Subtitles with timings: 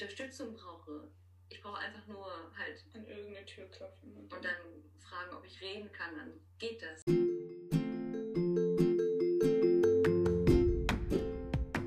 [0.00, 1.10] Unterstützung brauche.
[1.48, 2.24] Ich brauche einfach nur
[2.56, 4.44] halt an irgendeine Tür klopfen und dann
[5.00, 7.04] fragen, ob ich reden kann, dann geht das.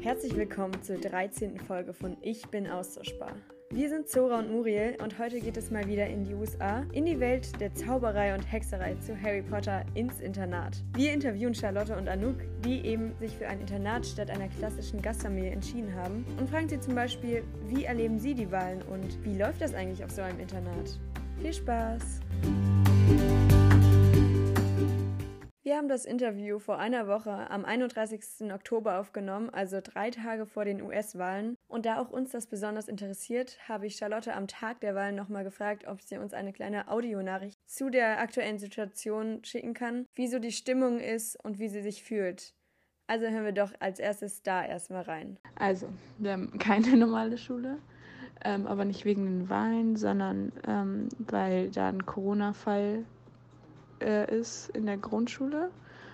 [0.02, 1.58] Herzlich willkommen zur 13.
[1.58, 3.38] Folge von Ich bin austauschbar.
[3.74, 7.06] Wir sind Zora und Muriel und heute geht es mal wieder in die USA, in
[7.06, 10.84] die Welt der Zauberei und Hexerei zu Harry Potter ins Internat.
[10.94, 15.52] Wir interviewen Charlotte und Anouk, die eben sich für ein Internat statt einer klassischen Gastfamilie
[15.52, 19.62] entschieden haben und fragen sie zum Beispiel, wie erleben sie die Wahlen und wie läuft
[19.62, 21.00] das eigentlich auf so einem Internat?
[21.42, 22.20] Viel Spaß!
[25.72, 28.52] Wir haben das Interview vor einer Woche am 31.
[28.52, 31.56] Oktober aufgenommen, also drei Tage vor den US-Wahlen.
[31.70, 35.46] Und da auch uns das besonders interessiert, habe ich Charlotte am Tag der Wahlen nochmal
[35.46, 40.40] gefragt, ob sie uns eine kleine Audionachricht zu der aktuellen Situation schicken kann, wie so
[40.40, 42.54] die Stimmung ist und wie sie sich fühlt.
[43.08, 45.40] Also hören wir doch als erstes da erstmal rein.
[45.56, 47.78] Also, wir haben keine normale Schule.
[48.44, 53.06] Ähm, aber nicht wegen den Wahlen, sondern ähm, weil da ein Corona-Fall
[54.02, 55.72] äh, ist in der Grundschule.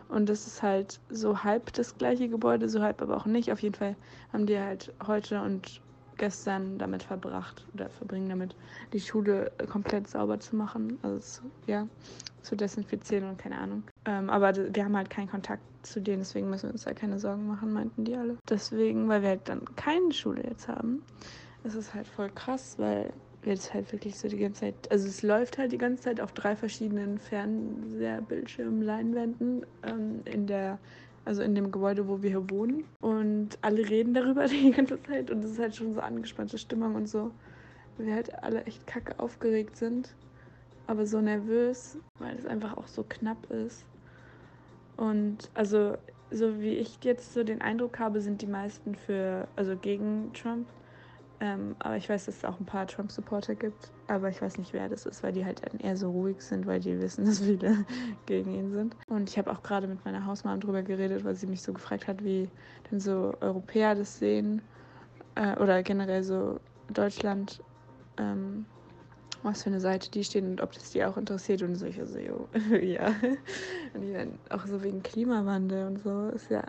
[0.10, 3.52] Und das ist halt so halb das gleiche Gebäude, so halb aber auch nicht.
[3.52, 3.96] Auf jeden Fall
[4.32, 5.82] haben die halt heute und
[6.18, 8.56] gestern damit verbracht oder verbringen damit,
[8.94, 10.98] die Schule komplett sauber zu machen.
[11.04, 11.88] Also ja,
[12.42, 13.84] zu desinfizieren und keine Ahnung.
[14.06, 17.20] Ähm, aber wir haben halt keinen Kontakt zu denen, deswegen müssen wir uns da keine
[17.20, 18.38] Sorgen machen, meinten die alle.
[18.50, 21.04] Deswegen, weil wir halt dann keine Schule jetzt haben,
[21.64, 23.12] ist es halt voll krass, weil
[23.46, 26.32] jetzt halt wirklich so die ganze Zeit, also es läuft halt die ganze Zeit auf
[26.34, 30.80] drei verschiedenen Fernseherbildschirmen, Leinwänden ähm, in der,
[31.26, 32.84] also in dem Gebäude, wo wir hier wohnen.
[33.00, 36.96] Und alle reden darüber die ganze Zeit und es ist halt schon so angespannte Stimmung
[36.96, 37.32] und so.
[37.98, 40.14] Wir halt alle echt kacke aufgeregt sind,
[40.86, 43.86] aber so nervös, weil es einfach auch so knapp ist.
[44.98, 45.98] Und also,
[46.32, 50.68] so wie ich jetzt so den Eindruck habe, sind die meisten für, also gegen Trump.
[51.40, 53.92] Ähm, aber ich weiß, dass es auch ein paar Trump-Supporter gibt.
[54.08, 56.80] Aber ich weiß nicht, wer das ist, weil die halt eher so ruhig sind, weil
[56.80, 57.86] die wissen, dass viele
[58.26, 58.96] gegen ihn sind.
[59.08, 62.08] Und ich habe auch gerade mit meiner Hausmama drüber geredet, weil sie mich so gefragt
[62.08, 62.50] hat, wie
[62.90, 64.62] denn so Europäer das sehen.
[65.36, 66.60] Äh, oder generell so
[66.90, 67.64] Deutschland.
[68.18, 68.66] Ähm,
[69.44, 71.86] was für eine Seite die stehen und ob das die auch interessiert und so.
[71.86, 72.50] Ich so, jo,
[72.82, 73.08] ja.
[73.94, 76.64] Und ich meine, auch so wegen Klimawandel und so ist ja,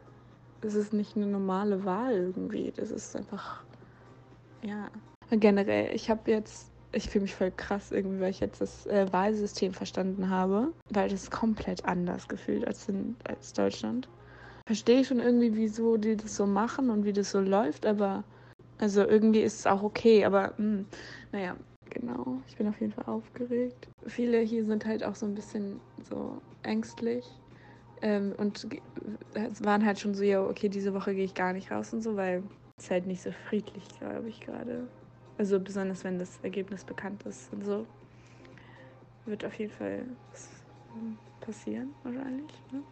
[0.61, 2.73] es ist nicht eine normale Wahl irgendwie.
[2.73, 3.65] Das ist einfach
[4.63, 4.91] ja,
[5.31, 9.13] generell, ich habe jetzt, ich fühle mich voll krass irgendwie, weil ich jetzt das äh,
[9.13, 14.09] Wahlsystem verstanden habe, weil das komplett anders gefühlt als in als Deutschland.
[14.67, 18.25] Verstehe ich schon irgendwie, wieso die das so machen und wie das so läuft, aber
[18.79, 20.87] also irgendwie ist es auch okay, aber mh, hm,
[21.33, 21.57] naja,
[21.91, 23.89] genau, ich bin auf jeden Fall aufgeregt.
[24.07, 27.25] Viele hier sind halt auch so ein bisschen so ängstlich.
[28.01, 28.69] Ähm, und
[29.35, 32.03] es waren halt schon so, ja, okay, diese Woche gehe ich gar nicht raus und
[32.03, 32.45] so, weil
[32.79, 34.89] ist halt nicht so friedlich, glaube ich, gerade.
[35.37, 37.87] Also besonders wenn das Ergebnis bekannt ist und so.
[39.27, 40.07] Wird auf jeden Fall
[41.41, 42.53] passieren, wahrscheinlich.
[42.73, 42.83] Ne?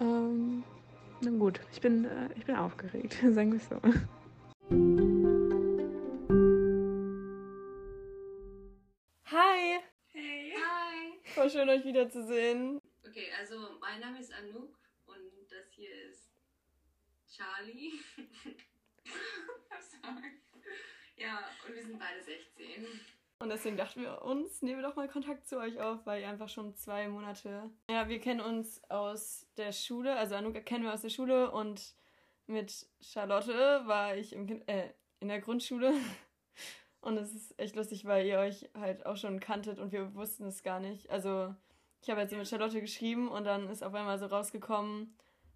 [0.00, 0.64] Ähm,
[1.20, 3.80] na gut, ich bin, äh, ich bin aufgeregt, sagen wir es so.
[9.26, 9.80] Hi!
[10.12, 10.52] Hey!
[10.56, 11.18] Hi!
[11.34, 12.80] Voll schön, euch wiederzusehen.
[13.06, 16.32] Okay, also mein Name ist Anouk und das hier ist
[17.28, 17.92] Charlie.
[21.16, 22.84] Ja, und wir sind beide 16.
[23.38, 26.28] Und deswegen dachten wir uns, nehmen wir doch mal Kontakt zu euch auf, weil ihr
[26.28, 27.70] einfach schon zwei Monate.
[27.90, 31.94] Ja, wir kennen uns aus der Schule, also Anuka kennen wir aus der Schule und
[32.46, 34.90] mit Charlotte war ich im, äh,
[35.20, 35.92] in der Grundschule.
[37.00, 40.46] Und es ist echt lustig, weil ihr euch halt auch schon kanntet und wir wussten
[40.46, 41.10] es gar nicht.
[41.10, 41.52] Also,
[42.00, 45.12] ich habe jetzt mit Charlotte geschrieben und dann ist auf einmal so rausgekommen,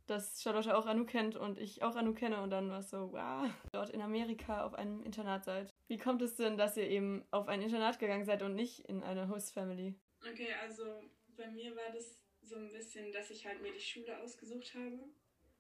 [0.06, 3.12] dass Charlotte auch Anu kennt und ich auch Anu kenne und dann war es so,
[3.12, 5.75] wow, dort in Amerika auf einem Internat seid.
[5.89, 9.03] Wie kommt es denn, dass ihr eben auf ein Internat gegangen seid und nicht in
[9.03, 9.94] eine Host Family?
[10.21, 11.03] Okay, also
[11.37, 14.99] bei mir war das so ein bisschen, dass ich halt mir die Schule ausgesucht habe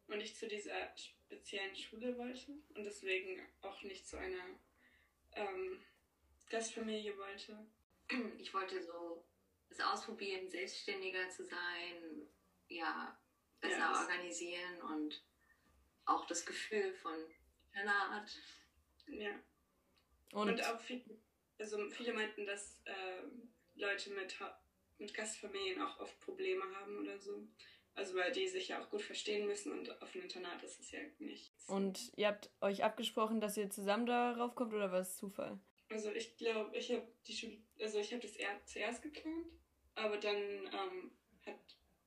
[0.08, 4.44] und ich zu dieser speziellen Schule wollte und deswegen auch nicht zu einer
[5.34, 5.80] ähm,
[6.48, 7.66] Gastfamilie wollte.
[8.38, 9.24] Ich wollte so
[9.68, 12.28] es ausprobieren, selbstständiger zu sein,
[12.68, 13.18] ja,
[13.66, 15.22] besser ja, organisieren und
[16.04, 17.14] auch das Gefühl von
[17.72, 18.30] Internat.
[19.08, 19.30] Ja.
[20.32, 21.02] Und, und auch viel,
[21.58, 23.22] also viele meinten, dass äh,
[23.74, 24.34] Leute mit,
[24.98, 27.46] mit Gastfamilien auch oft Probleme haben oder so.
[27.94, 30.90] Also weil die sich ja auch gut verstehen müssen und auf dem Internat ist es
[30.90, 31.50] ja nicht.
[31.66, 35.58] Und ihr habt euch abgesprochen, dass ihr zusammen darauf kommt oder war es Zufall?
[35.88, 39.46] Also ich glaube, ich habe die Schule, also ich habe das eher zuerst geplant,
[39.94, 41.16] aber dann ähm,
[41.46, 41.58] hat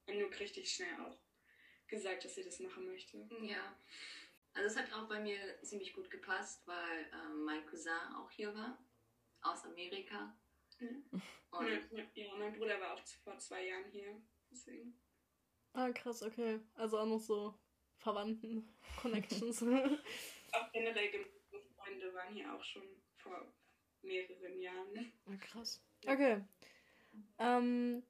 [0.08, 1.18] Anouk richtig schnell auch
[1.90, 3.28] gesagt, dass sie das machen möchte.
[3.42, 3.76] Ja.
[4.54, 8.54] Also es hat auch bei mir ziemlich gut gepasst, weil ähm, mein Cousin auch hier
[8.56, 8.78] war,
[9.42, 10.36] aus Amerika.
[10.80, 11.04] Mhm.
[11.52, 14.22] Und Ja, ja, mein Bruder war auch vor zwei Jahren hier.
[14.52, 15.00] Deswegen.
[15.74, 16.60] Ah, krass, okay.
[16.76, 17.54] Also auch noch so
[17.98, 18.68] Verwandten,
[19.02, 19.62] Connections.
[20.52, 21.26] Auch generell
[21.76, 22.84] Freunde waren hier auch schon
[23.18, 23.54] vor
[24.02, 25.12] mehreren Jahren.
[25.28, 25.82] Ah, krass.
[26.08, 26.44] Okay.
[27.38, 28.04] Ähm,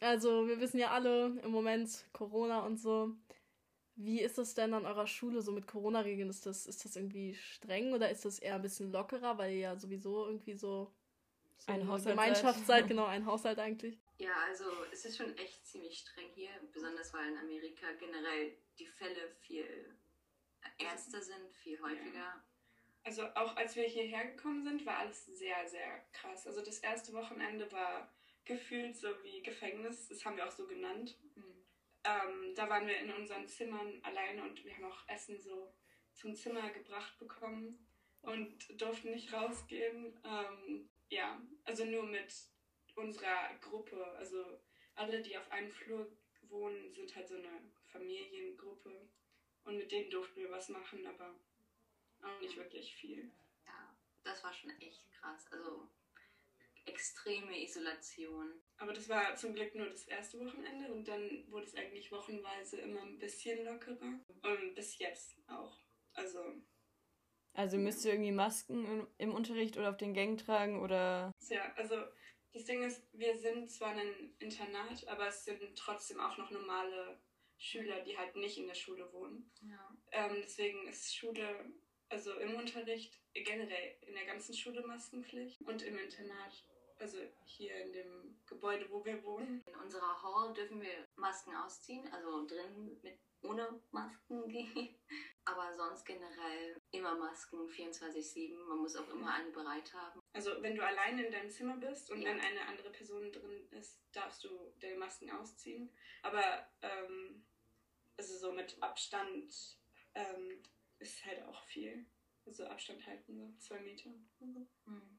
[0.00, 3.16] also wir wissen ja alle im Moment Corona und so.
[3.96, 6.28] Wie ist das denn an eurer Schule so mit Corona-Regeln?
[6.30, 9.60] Ist das, ist das irgendwie streng oder ist das eher ein bisschen lockerer, weil ihr
[9.60, 10.94] ja sowieso irgendwie so,
[11.58, 12.66] so Ein eine Haushalt Gemeinschaft seid?
[12.66, 14.00] seid, genau, ein Haushalt eigentlich?
[14.18, 18.86] ja, also es ist schon echt ziemlich streng hier, besonders weil in Amerika generell die
[18.86, 19.96] Fälle viel
[20.78, 22.42] ernster sind, viel häufiger.
[23.04, 26.46] Also auch als wir hierher gekommen sind, war alles sehr, sehr krass.
[26.46, 28.12] Also das erste Wochenende war
[28.44, 31.18] gefühlt so wie Gefängnis, das haben wir auch so genannt.
[31.36, 31.55] Mhm.
[32.06, 35.74] Ähm, da waren wir in unseren Zimmern alleine und wir haben auch Essen so
[36.12, 37.84] zum Zimmer gebracht bekommen
[38.22, 40.16] und durften nicht rausgehen.
[40.24, 42.32] Ähm, ja, also nur mit
[42.94, 44.04] unserer Gruppe.
[44.16, 44.60] Also
[44.94, 46.06] alle, die auf einem Flur
[46.42, 49.08] wohnen, sind halt so eine Familiengruppe.
[49.64, 51.34] Und mit denen durften wir was machen, aber
[52.22, 53.32] auch nicht wirklich viel.
[53.66, 55.46] Ja, das war schon echt krass.
[55.50, 55.88] Also
[56.86, 58.52] extreme Isolation.
[58.78, 62.78] Aber das war zum Glück nur das erste Wochenende und dann wurde es eigentlich wochenweise
[62.78, 64.20] immer ein bisschen lockerer.
[64.42, 65.78] Und bis jetzt auch.
[66.14, 66.40] Also,
[67.52, 71.32] Also müsst ihr irgendwie Masken im, Unterricht oder auf den Gängen tragen oder.
[71.48, 71.96] ja, also
[72.52, 77.20] das Ding ist, wir sind zwar ein Internat, aber es sind trotzdem auch noch normale
[77.58, 79.50] Schüler, die halt nicht in der Schule wohnen.
[79.60, 79.96] Ja.
[80.12, 81.72] Ähm, deswegen ist Schule,
[82.08, 86.64] also im Unterricht generell in der ganzen Schule Maskenpflicht und im Internat,
[86.98, 89.62] also hier in dem Gebäude, wo wir wohnen.
[89.66, 94.94] In unserer Hall dürfen wir Masken ausziehen, also drin mit ohne Masken gehen.
[95.44, 98.56] Aber sonst generell immer Masken 24-7.
[98.66, 100.20] Man muss auch immer eine bereit haben.
[100.32, 102.30] Also wenn du alleine in deinem Zimmer bist und Ja.
[102.30, 105.88] wenn eine andere Person drin ist, darfst du deine Masken ausziehen.
[106.22, 107.44] Aber ähm,
[108.16, 109.78] also so mit Abstand
[110.14, 110.62] ähm,
[110.98, 112.06] ist halt auch viel.
[112.46, 114.10] Also Abstand halten, so zwei Meter.
[114.40, 115.15] Mhm.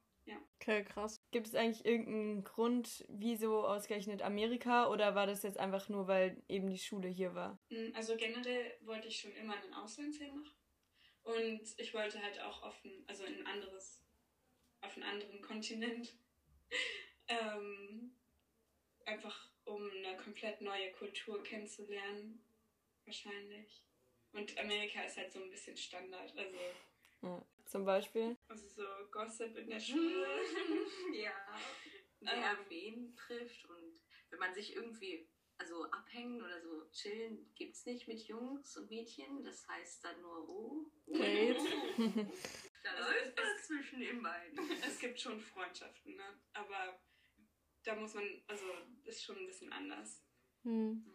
[0.59, 1.24] Okay, krass.
[1.31, 6.44] Gibt es eigentlich irgendeinen Grund, wieso ausgerechnet Amerika oder war das jetzt einfach nur, weil
[6.47, 7.59] eben die Schule hier war?
[7.69, 10.51] Mm, Also generell wollte ich schon immer einen Auslandsjahr machen.
[11.24, 14.03] Und ich wollte halt auch offen, also in ein anderes,
[14.81, 16.18] auf einen anderen Kontinent.
[17.27, 18.15] ähm,
[19.06, 22.44] einfach um eine komplett neue Kultur kennenzulernen.
[23.06, 23.83] Wahrscheinlich.
[24.33, 26.35] Und Amerika ist halt so ein bisschen Standard.
[26.38, 26.57] Also,
[27.21, 27.45] Ja.
[27.68, 28.38] Zum Beispiel?
[28.48, 30.25] also so Gossip in der Schule.
[31.14, 31.31] ja.
[32.22, 32.28] Ähm.
[32.42, 35.28] Wer wen trifft und wenn man sich irgendwie
[35.58, 39.44] also abhängen oder so chillen gibt's nicht mit Jungs und Mädchen.
[39.44, 40.92] Das heißt dann nur oh.
[41.08, 41.62] Date.
[42.84, 44.60] Da läuft was zwischen den beiden.
[44.88, 46.40] es gibt schon Freundschaften, ne?
[46.54, 46.98] Aber
[47.84, 48.63] da muss man, also
[49.04, 50.24] ist schon ein bisschen anders.
[50.63, 51.06] Hm.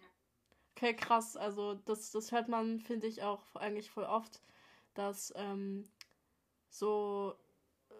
[0.72, 1.34] Okay, krass.
[1.34, 4.42] Also das, das hört man, finde ich, auch eigentlich voll oft,
[4.92, 5.90] dass ähm,
[6.72, 7.36] so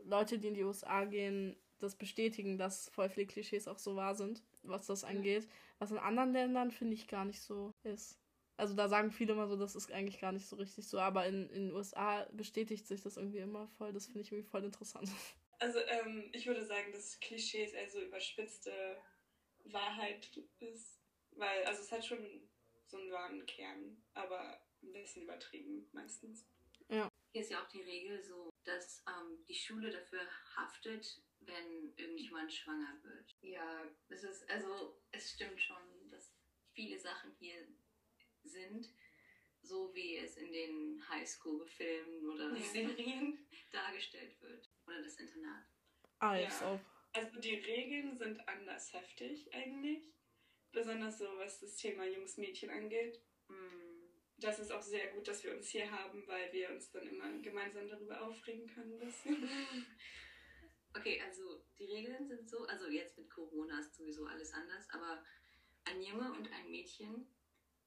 [0.04, 4.14] Leute, die in die USA gehen, das bestätigen, dass voll viele Klischees auch so wahr
[4.14, 5.48] sind, was das angeht.
[5.78, 8.19] Was in anderen Ländern, finde ich, gar nicht so ist.
[8.56, 11.26] Also da sagen viele immer so, das ist eigentlich gar nicht so richtig so, aber
[11.26, 13.92] in, in den USA bestätigt sich das irgendwie immer voll.
[13.92, 15.08] Das finde ich irgendwie voll interessant.
[15.58, 18.96] Also ähm, ich würde sagen, dass Klischees eher so überspitzte
[19.64, 20.98] Wahrheit ist.
[21.32, 22.19] Weil, also es hat schon
[22.86, 26.46] so einen wahren Kern, aber ein bisschen übertrieben meistens.
[27.32, 30.26] Hier ist ja auch die Regel so, dass ähm, die Schule dafür
[30.56, 33.36] haftet, wenn irgendjemand schwanger wird.
[33.40, 36.32] Ja, das ist, also es stimmt schon, dass
[36.72, 37.66] viele Sachen hier
[38.44, 38.88] sind,
[39.62, 42.64] so wie es in den Highschool-Filmen oder Ja.
[42.64, 44.69] Serien dargestellt wird.
[44.86, 45.64] Oder das Internat.
[46.19, 46.74] Als Ja.
[46.74, 46.81] ob.
[47.14, 50.12] Also die Regeln sind anders heftig eigentlich.
[50.72, 53.20] Besonders so, was das Thema Jungs-Mädchen angeht.
[53.48, 53.81] Hm.
[54.43, 57.31] Das ist auch sehr gut, dass wir uns hier haben, weil wir uns dann immer
[57.41, 59.01] gemeinsam darüber aufregen können.
[60.94, 65.25] Okay, also die Regeln sind so, also jetzt mit Corona ist sowieso alles anders, aber
[65.84, 67.27] ein Junge und ein Mädchen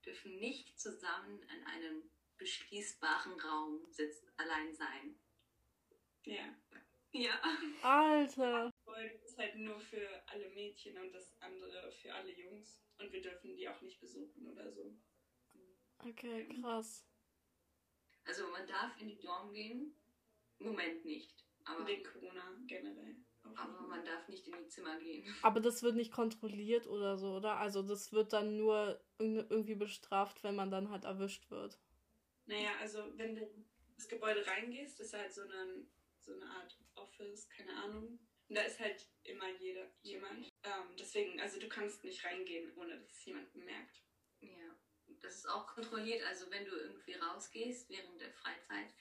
[0.04, 2.10] dürfen nicht zusammen in einem
[2.40, 5.20] beschließbaren Raum sitzen, allein sein.
[6.24, 6.56] ja.
[7.12, 7.40] Ja.
[7.82, 8.74] Alter.
[8.84, 12.84] Folge ist halt nur für alle Mädchen und das andere für alle Jungs.
[13.00, 14.94] Und wir dürfen die auch nicht besuchen oder so.
[16.06, 17.04] Okay, krass.
[18.26, 19.94] Also man darf in die Dorm gehen,
[20.60, 23.16] im Moment nicht, aber, Wegen Corona generell.
[23.56, 25.24] Aber man darf nicht in die Zimmer gehen.
[25.44, 27.58] Aber das wird nicht kontrolliert oder so, oder?
[27.58, 31.80] Also das wird dann nur irg- irgendwie bestraft, wenn man dann halt erwischt wird.
[32.48, 33.48] Naja, also wenn du
[33.98, 35.88] ins Gebäude reingehst, ist halt so eine,
[36.20, 38.20] so eine Art Office, keine Ahnung.
[38.50, 40.52] Und da ist halt immer jeder, jemand.
[40.64, 44.04] Ähm, deswegen, also du kannst nicht reingehen, ohne dass es jemand bemerkt.
[44.42, 44.76] Ja,
[45.22, 46.24] das ist auch kontrolliert.
[46.24, 48.94] Also wenn du irgendwie rausgehst während der Freizeit,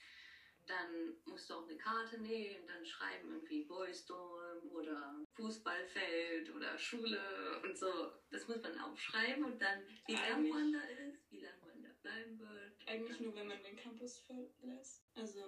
[0.67, 6.77] dann musst du auch eine Karte nehmen, dann schreiben irgendwie Boys Dorm oder Fußballfeld oder
[6.77, 8.11] Schule und so.
[8.31, 11.89] Das muss man aufschreiben und dann, wie lange man da ist, wie lange man da
[12.01, 12.87] bleiben wird.
[12.87, 15.03] Eigentlich nur, wenn man den Campus verlässt.
[15.15, 15.39] Also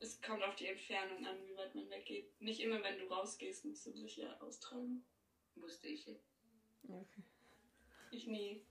[0.00, 2.40] es kommt auf die Entfernung an, wie weit man weggeht.
[2.40, 5.04] Nicht immer, wenn du rausgehst, musst du dich ja austragen.
[5.54, 6.08] Musste ich.
[6.88, 7.22] Okay.
[8.10, 8.66] Ich nie.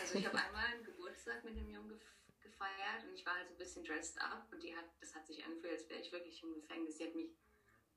[0.00, 2.02] Also ich habe einmal einen Geburtstag mit einem Jungen gef
[2.40, 5.26] gefeiert und ich war halt so ein bisschen dressed up und die hat, das hat
[5.26, 6.96] sich angefühlt, als wäre ich wirklich im Gefängnis.
[6.98, 7.30] Sie hat mich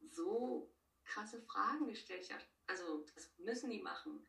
[0.09, 0.69] so
[1.03, 2.21] krasse Fragen gestellt.
[2.21, 4.25] Ich dachte, also das müssen die machen.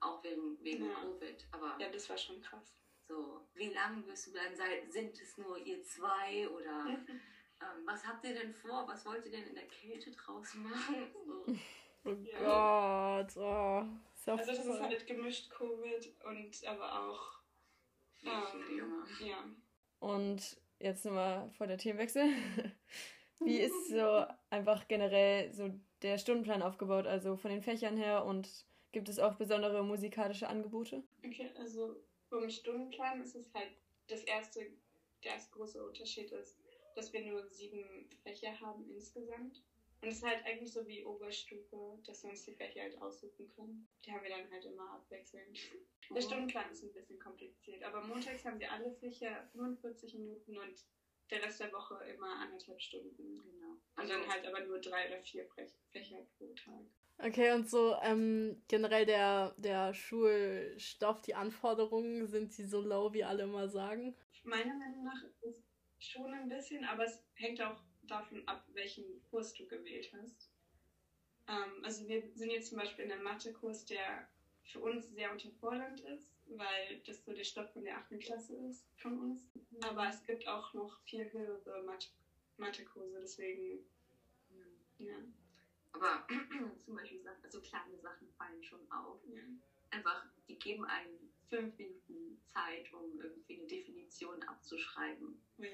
[0.00, 0.94] Auch wegen, wegen Ja.
[1.00, 1.46] Covid.
[1.52, 2.74] Aber Ja, das war schon krass.
[3.06, 4.54] so, wie lange wirst du bleiben?
[4.90, 6.86] Sind es nur ihr zwei oder
[7.60, 8.86] ähm, was habt ihr denn vor?
[8.86, 11.10] Was wollt ihr denn in der Kälte draußen machen?
[11.26, 11.44] So.
[12.04, 13.22] Oh Ja.
[13.22, 13.86] Gott, oh.
[14.34, 17.38] Ist Also das ist halt gemischt Covid und aber auch
[18.22, 19.04] Junge.
[19.20, 19.44] ja.
[20.00, 22.24] Und jetzt nochmal vor der Themenwechsel.
[23.40, 25.70] Wie ist so einfach generell so
[26.02, 31.02] der Stundenplan aufgebaut, also von den Fächern her und gibt es auch besondere musikalische Angebote?
[31.24, 31.96] Okay, also
[32.28, 33.70] vom Stundenplan ist es halt
[34.08, 34.60] das erste,
[35.22, 36.58] der erste große Unterschied ist,
[36.94, 39.62] dass wir nur sieben Fächer haben insgesamt.
[40.00, 43.50] Und es ist halt eigentlich so wie Oberstufe, dass wir uns die Fächer halt aussuchen
[43.56, 43.88] können.
[44.04, 45.58] Die haben wir dann halt immer abwechselnd.
[46.14, 50.84] Der Stundenplan ist ein bisschen kompliziert, aber montags haben wir alle Fächer 45 Minuten und
[51.30, 53.16] der Rest der Woche immer anderthalb Stunden.
[53.42, 53.76] Genau.
[53.96, 56.84] Und dann halt aber nur drei oder vier Fäch- Fächer pro Tag.
[57.18, 63.24] Okay, und so ähm, generell der, der Schulstoff, die Anforderungen, sind die so low, wie
[63.24, 64.16] alle immer sagen?
[64.44, 65.64] Meiner Meinung nach ist
[65.98, 70.48] schon ein bisschen, aber es hängt auch davon ab, welchen Kurs du gewählt hast.
[71.48, 74.26] Ähm, also wir sind jetzt zum Beispiel in einem Mathekurs, der
[74.64, 78.18] für uns sehr unterfordernd ist, weil das so der Stoff von der 8.
[78.18, 79.40] Klasse ist von uns.
[79.80, 82.08] Aber es gibt auch noch viel höhere Mathe-
[82.56, 83.80] Mathekurse, deswegen,
[84.98, 85.14] ja.
[85.92, 86.24] Aber
[86.84, 89.18] zum Beispiel Sachen, also kleine Sachen fallen schon auf.
[89.24, 89.42] ja.
[89.90, 95.40] Einfach, die geben einen fünf Minuten Zeit, um irgendwie eine Definition abzuschreiben.
[95.58, 95.68] Ja.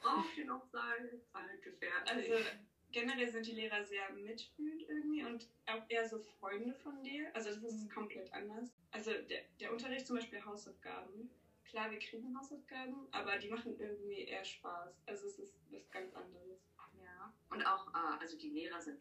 [0.00, 1.20] Braucht ihr noch sagen?
[1.32, 2.32] Alte fertig.
[2.32, 2.48] Also
[2.92, 7.34] generell sind die Lehrer sehr mitfühlend irgendwie und auch eher so Freunde von dir.
[7.34, 8.70] Also das ist komplett anders.
[8.90, 11.30] Also der, der Unterricht zum Beispiel Hausaufgaben.
[11.64, 15.02] Klar, wir kriegen Hausaufgaben, aber die machen irgendwie eher Spaß.
[15.06, 16.60] Also es ist was ganz anderes.
[16.98, 17.34] Ja.
[17.50, 18.98] Und auch, äh, also die Lehrer sind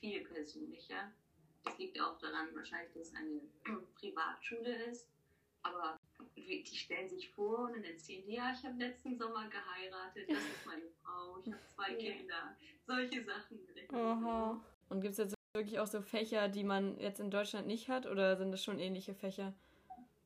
[0.00, 1.12] viel persönlicher.
[1.64, 3.40] Das liegt auch daran, wahrscheinlich, dass es eine
[3.94, 5.08] Privatschule ist.
[5.62, 5.98] Aber
[6.36, 10.28] die die stellen sich vor und dann erzählen die, ja, ich habe letzten Sommer geheiratet,
[10.28, 12.12] das ist meine Frau, ich habe zwei Ja.
[12.12, 12.56] Kinder.
[12.86, 13.58] Solche Sachen.
[13.92, 14.60] Aha.
[14.88, 18.06] Und gibt es jetzt wirklich auch so Fächer, die man jetzt in Deutschland nicht hat
[18.06, 19.54] oder sind das schon ähnliche Fächer?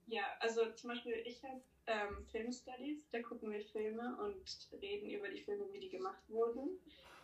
[0.09, 5.09] Ja, also zum Beispiel ich habe ähm, Film Studies, da gucken wir Filme und reden
[5.09, 6.79] über die Filme, wie die gemacht wurden.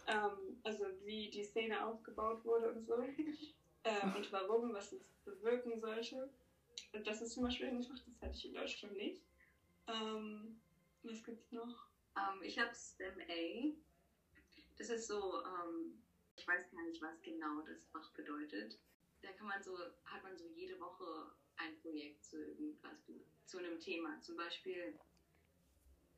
[0.07, 2.95] Ähm, also wie die Szene aufgebaut wurde und so.
[3.85, 6.31] ähm, und warum, was es bewirken sollte.
[6.93, 9.23] Das ist zum Beispiel ein Fach, das hatte ich in Deutschland nicht.
[9.87, 10.57] Ähm,
[11.02, 11.87] was gibt's noch?
[12.16, 13.73] Ähm, ich habe STEM A.
[14.76, 16.00] Das ist so, ähm,
[16.37, 18.76] ich weiß gar nicht, was genau das Fach bedeutet.
[19.23, 22.97] Da kann man so, hat man so jede Woche ein Projekt zu irgendwas,
[23.47, 24.21] zu einem Thema.
[24.21, 24.95] Zum Beispiel,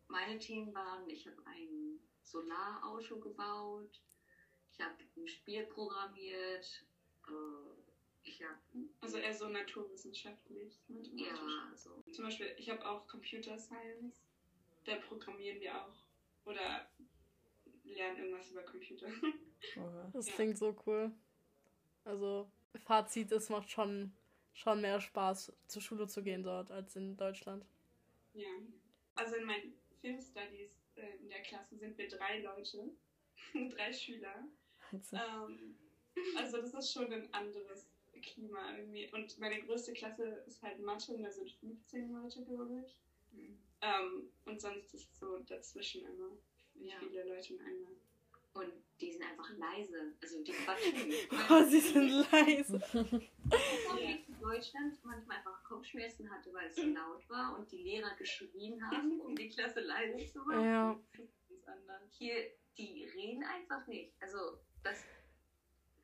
[0.09, 4.01] meine Themen waren, ich habe ein Solarauto gebaut,
[4.73, 6.85] ich habe ein Spiel programmiert,
[7.27, 7.78] äh,
[8.43, 8.59] habe,
[9.01, 11.27] Also eher so naturwissenschaftlich, mathematisch.
[11.27, 12.03] ja, so.
[12.13, 14.23] Zum Beispiel, ich habe auch Computer Science.
[14.85, 15.95] Da programmieren wir auch.
[16.45, 16.89] Oder
[17.85, 19.07] lernen irgendwas über Computer.
[20.13, 20.33] Das Ja.
[20.35, 21.13] klingt so cool.
[22.05, 22.51] Also,
[22.85, 24.13] Fazit, es macht schon,
[24.55, 27.65] schon mehr Spaß, zur Schule zu gehen dort, als in Deutschland.
[28.35, 28.49] Ja.
[29.17, 32.91] Also in meinen Film Studies äh, in der Klasse sind wir drei Leute,
[33.75, 34.47] drei Schüler.
[35.13, 35.77] Ähm,
[36.37, 37.87] also das ist schon ein anderes
[38.21, 39.11] Klima irgendwie.
[39.13, 42.97] Und meine größte Klasse ist halt Mathe und da sind 15 Leute, glaube ich.
[43.33, 43.59] Mhm.
[43.81, 46.31] Ähm, und sonst ist es so dazwischen immer.
[46.75, 46.97] Wie Ja.
[47.01, 47.89] viele Leute in einer.
[48.55, 50.15] Und die sind einfach leise.
[50.21, 51.13] Also die quatschen.
[51.51, 52.81] Oh, sie sind leise.
[54.01, 58.83] In Deutschland manchmal einfach Kopfschmerzen hatte, weil es so laut war und die Lehrer geschrien
[58.91, 60.65] haben, um die Klasse leise zu machen.
[60.65, 61.01] Ja.
[62.11, 64.13] Hier, die reden einfach nicht.
[64.21, 65.05] Also das,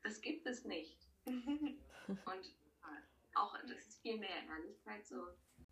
[0.03, 0.97] das gibt es nicht.
[2.07, 5.27] Und äh, auch, das ist viel mehr Ehrlichkeit so.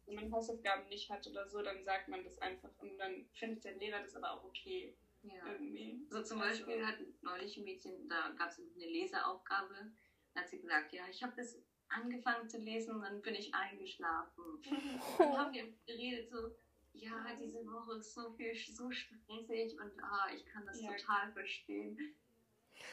[0.06, 3.64] wenn man Hausaufgaben nicht hat oder so, dann sagt man das einfach und dann findet
[3.64, 4.96] der Lehrer das aber auch okay.
[5.24, 5.52] Ja.
[5.52, 6.06] Irgendwie.
[6.10, 9.92] So zum Beispiel also hat neulich ein Mädchen, da gab es eine Leseaufgabe,
[10.34, 13.54] da hat sie gesagt, ja, ich habe das angefangen zu lesen und dann bin ich
[13.54, 14.62] eingeschlafen.
[15.18, 16.54] dann haben wir geredet so,
[16.94, 20.94] ja, diese Woche ist so viel, so stressig und ah, ich kann das ja.
[20.94, 22.16] total verstehen.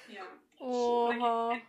[0.08, 0.24] Ja.
[0.58, 1.60] Oha.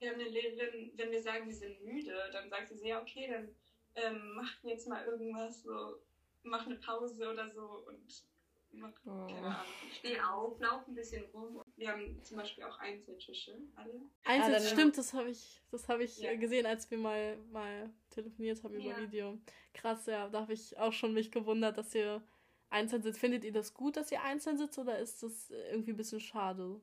[0.00, 3.00] Wir haben eine Lehrerin, wenn wir sagen, wir sind müde, dann sagt sie so, ja,
[3.00, 3.54] okay, dann
[3.94, 6.00] ähm, mach jetzt mal irgendwas, so,
[6.42, 8.24] mach eine Pause oder so und
[8.72, 9.26] mach, oh.
[9.26, 9.66] keine Ahnung.
[9.92, 11.62] Steh auf, lauf ein bisschen rum.
[11.76, 14.00] Wir haben zum Beispiel auch Einzeltische, alle.
[14.24, 16.34] Einzel, ah, stimmt, das habe ich, das hab ich ja.
[16.34, 19.00] gesehen, als wir mal, mal telefoniert haben über ja.
[19.00, 19.38] Video.
[19.74, 22.22] Krass, ja, da habe ich auch schon mich gewundert, dass ihr
[22.70, 23.20] einzeln sitzt.
[23.20, 26.80] Findet ihr das gut, dass ihr einzeln sitzt oder ist das irgendwie ein bisschen schade?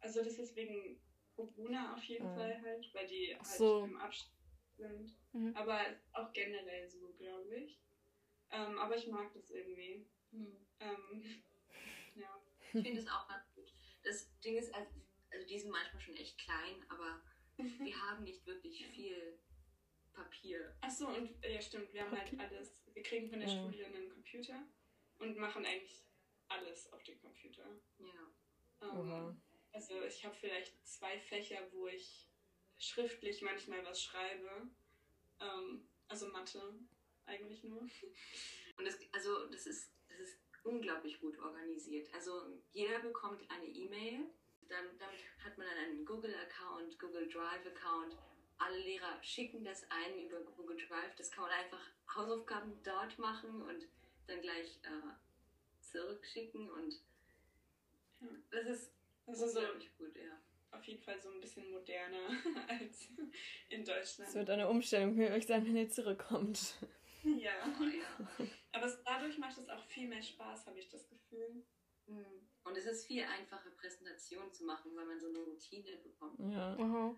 [0.00, 0.98] Also das ist wegen
[1.46, 2.34] Corona auf jeden ja.
[2.34, 3.84] Fall halt, weil die halt so.
[3.84, 4.32] im Abstand
[4.76, 5.16] sind.
[5.32, 5.56] Mhm.
[5.56, 5.80] Aber
[6.12, 7.80] auch generell so, glaube ich.
[8.50, 10.06] Ähm, aber ich mag das irgendwie.
[10.30, 10.56] Mhm.
[10.80, 11.42] Ähm,
[12.14, 12.42] ja.
[12.72, 13.72] Ich finde es auch ganz gut.
[14.02, 14.90] Das Ding ist, also,
[15.30, 17.22] also die sind manchmal schon echt klein, aber
[17.56, 19.38] wir haben nicht wirklich viel
[20.12, 20.76] Papier.
[20.80, 22.84] Achso, und ja stimmt, wir haben halt alles.
[22.92, 23.54] Wir kriegen von der ja.
[23.54, 24.62] Schule einen Computer
[25.18, 26.04] und machen eigentlich
[26.48, 27.64] alles auf dem Computer.
[27.98, 28.32] Ja.
[28.82, 29.40] Ähm,
[29.72, 32.28] also ich habe vielleicht zwei Fächer, wo ich
[32.78, 34.68] schriftlich manchmal was schreibe.
[35.40, 36.74] Ähm, also Mathe
[37.26, 37.80] eigentlich nur.
[37.80, 42.12] Und das, also das ist, das ist unglaublich gut organisiert.
[42.12, 44.26] Also jeder bekommt eine E-Mail,
[44.68, 48.16] dann damit hat man dann einen Google-Account, Google Drive-Account.
[48.58, 51.14] Alle Lehrer schicken das ein über Google Drive.
[51.16, 53.88] Das kann man einfach Hausaufgaben dort machen und
[54.26, 56.70] dann gleich äh, zurückschicken.
[56.70, 57.00] Und
[58.50, 58.92] das ist
[59.26, 60.38] das unglaublich so gut, ja
[60.72, 62.28] auf jeden Fall so ein bisschen moderner
[62.68, 63.08] als
[63.68, 64.28] in Deutschland.
[64.28, 66.76] Es wird eine Umstellung für euch sein, wenn ihr zurückkommt.
[67.22, 68.46] Ja, oh, ja.
[68.72, 71.64] aber es, dadurch macht es auch viel mehr Spaß, habe ich das Gefühl.
[72.06, 72.48] Hm.
[72.64, 76.38] Und es ist viel einfacher, Präsentationen zu machen, weil man so eine Routine bekommt.
[76.52, 76.76] Ja.
[76.76, 77.16] Aha.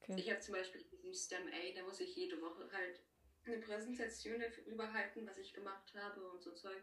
[0.00, 0.16] Okay.
[0.18, 3.00] Ich habe zum Beispiel diesen STEM A, da muss ich jede Woche halt
[3.46, 6.82] eine Präsentation darüber halten, was ich gemacht habe und so Zeug.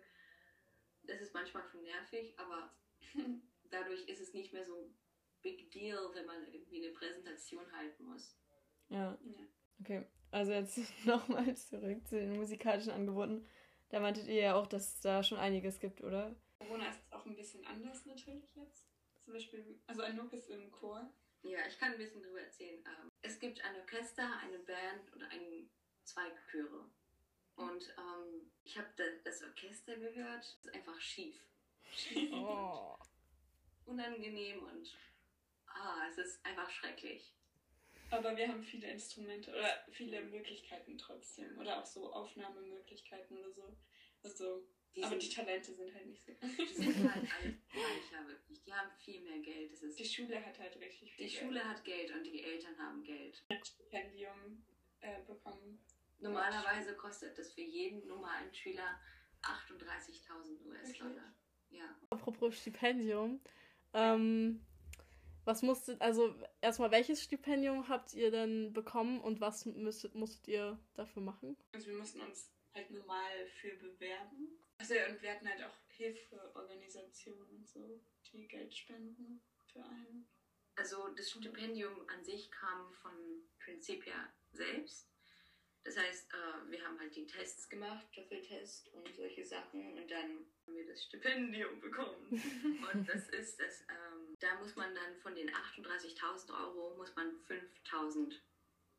[1.03, 2.73] Das ist manchmal schon nervig, aber
[3.71, 4.93] dadurch ist es nicht mehr so
[5.41, 8.35] Big Deal, wenn man irgendwie eine Präsentation halten muss.
[8.89, 9.17] Ja.
[9.23, 9.47] ja.
[9.79, 13.47] Okay, also jetzt nochmal zurück zu den musikalischen Angeboten.
[13.89, 16.35] Da meintet ihr ja auch, dass es da schon einiges gibt, oder?
[16.59, 18.87] Corona ist auch ein bisschen anders natürlich jetzt.
[19.23, 21.11] Zum Beispiel, also Anouk ist im Chor.
[21.43, 22.79] Ja, ich kann ein bisschen drüber erzählen.
[22.85, 25.69] Ähm, es gibt ein Orchester, eine Band und ein,
[26.03, 26.85] zwei Chöre.
[27.55, 28.87] Und ähm, ich habe
[29.23, 31.43] das Orchester gehört, es ist einfach schief.
[31.91, 32.95] Schief oh.
[33.85, 34.97] Unangenehm und
[35.67, 37.33] ah, es ist einfach schrecklich.
[38.09, 41.57] Aber wir haben viele Instrumente oder viele Möglichkeiten trotzdem.
[41.57, 43.77] Oder auch so Aufnahmemöglichkeiten oder so.
[44.23, 46.33] Also, die aber die Talente sind halt nicht so.
[46.33, 48.61] Die sind halt reicher, wirklich.
[48.63, 49.71] Die haben viel mehr Geld.
[49.71, 51.43] Das ist die Schule hat halt richtig viel Die Geld.
[51.43, 53.41] Schule hat Geld und die Eltern haben Geld.
[53.47, 54.65] Ein Stipendium
[54.99, 55.81] äh, bekommen.
[56.19, 58.99] Normalerweise kostet das für jeden normalen Schüler
[59.41, 61.33] 38.000 US-Dollar.
[61.69, 61.97] Ja.
[62.09, 63.41] Apropos Stipendium.
[63.93, 64.61] Ähm,
[65.43, 70.79] was musstet, also erstmal, welches Stipendium habt ihr denn bekommen und was müsstet, musstet ihr
[70.93, 71.57] dafür machen?
[71.73, 74.59] Also wir mussten uns halt normal für bewerben.
[74.77, 78.01] Also ja, und wir hatten halt auch Hilfeorganisationen und so,
[78.31, 80.27] die Geld spenden für einen.
[80.75, 83.11] Also das Stipendium an sich kam von
[83.59, 85.10] Principia selbst.
[85.83, 90.45] Das heißt, äh, wir haben halt die Tests gemacht, Töffeltest und solche Sachen und dann
[90.65, 92.27] haben wir das Stipendium bekommen.
[92.93, 97.31] und das ist das, ähm, da muss man dann von den 38.000 Euro muss man
[97.47, 98.33] 5.000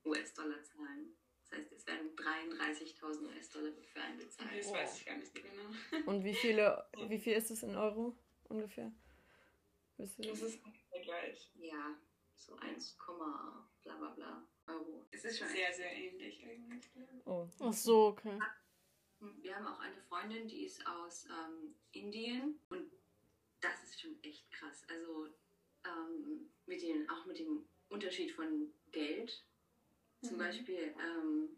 [0.04, 1.16] US-Dollar zahlen.
[1.42, 4.50] Das heißt, es werden 33.000 US-Dollar für einen bezahlt.
[4.58, 6.10] Das weiß ich gar nicht genau.
[6.10, 8.16] Und wie viele, wie viel ist es in Euro
[8.48, 8.90] ungefähr?
[9.98, 10.60] Das ist
[11.02, 11.50] gleich.
[11.54, 11.96] Ja,
[12.34, 12.98] so 1,
[13.84, 14.48] bla bla bla.
[14.72, 15.04] Euro.
[15.10, 16.90] Es ist schon sehr, sehr ähnlich eigentlich.
[17.24, 17.46] Oh.
[17.60, 18.38] Ach so, okay.
[19.40, 22.90] Wir haben auch eine Freundin, die ist aus ähm, Indien und
[23.60, 24.84] das ist schon echt krass.
[24.88, 25.28] Also
[25.84, 29.42] ähm, mit den, auch mit dem Unterschied von Geld.
[30.22, 30.38] Zum mhm.
[30.38, 31.48] Beispiel, ähm,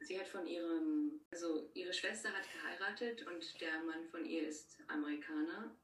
[0.00, 4.78] sie hat von ihrem, also ihre Schwester hat geheiratet und der Mann von ihr ist
[4.88, 5.74] Amerikaner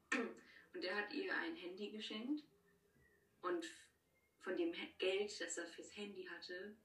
[0.73, 2.43] und der hat ihr ein Handy geschenkt
[3.41, 3.65] und
[4.45, 6.75] von dem Geld, das er fürs Handy hatte,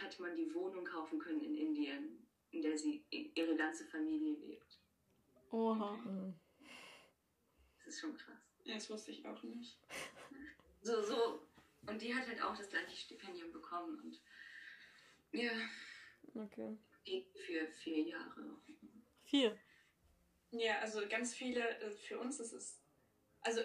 [0.00, 4.78] hätte man die Wohnung kaufen können in Indien, in der sie ihre ganze Familie lebt.
[5.50, 5.96] Oha.
[5.96, 6.34] Mhm.
[7.84, 8.38] Das ist schon krass.
[8.64, 9.78] Ja, das wusste ich auch nicht.
[10.80, 11.42] So, so.
[11.88, 14.20] Und die hat halt auch das gleiche Stipendium bekommen und
[15.32, 15.50] ja.
[16.34, 16.78] Okay.
[17.04, 18.56] Für vier Jahre.
[19.24, 19.58] Vier.
[20.52, 22.80] Ja, also ganz viele, äh, für uns ist es,
[23.40, 23.60] also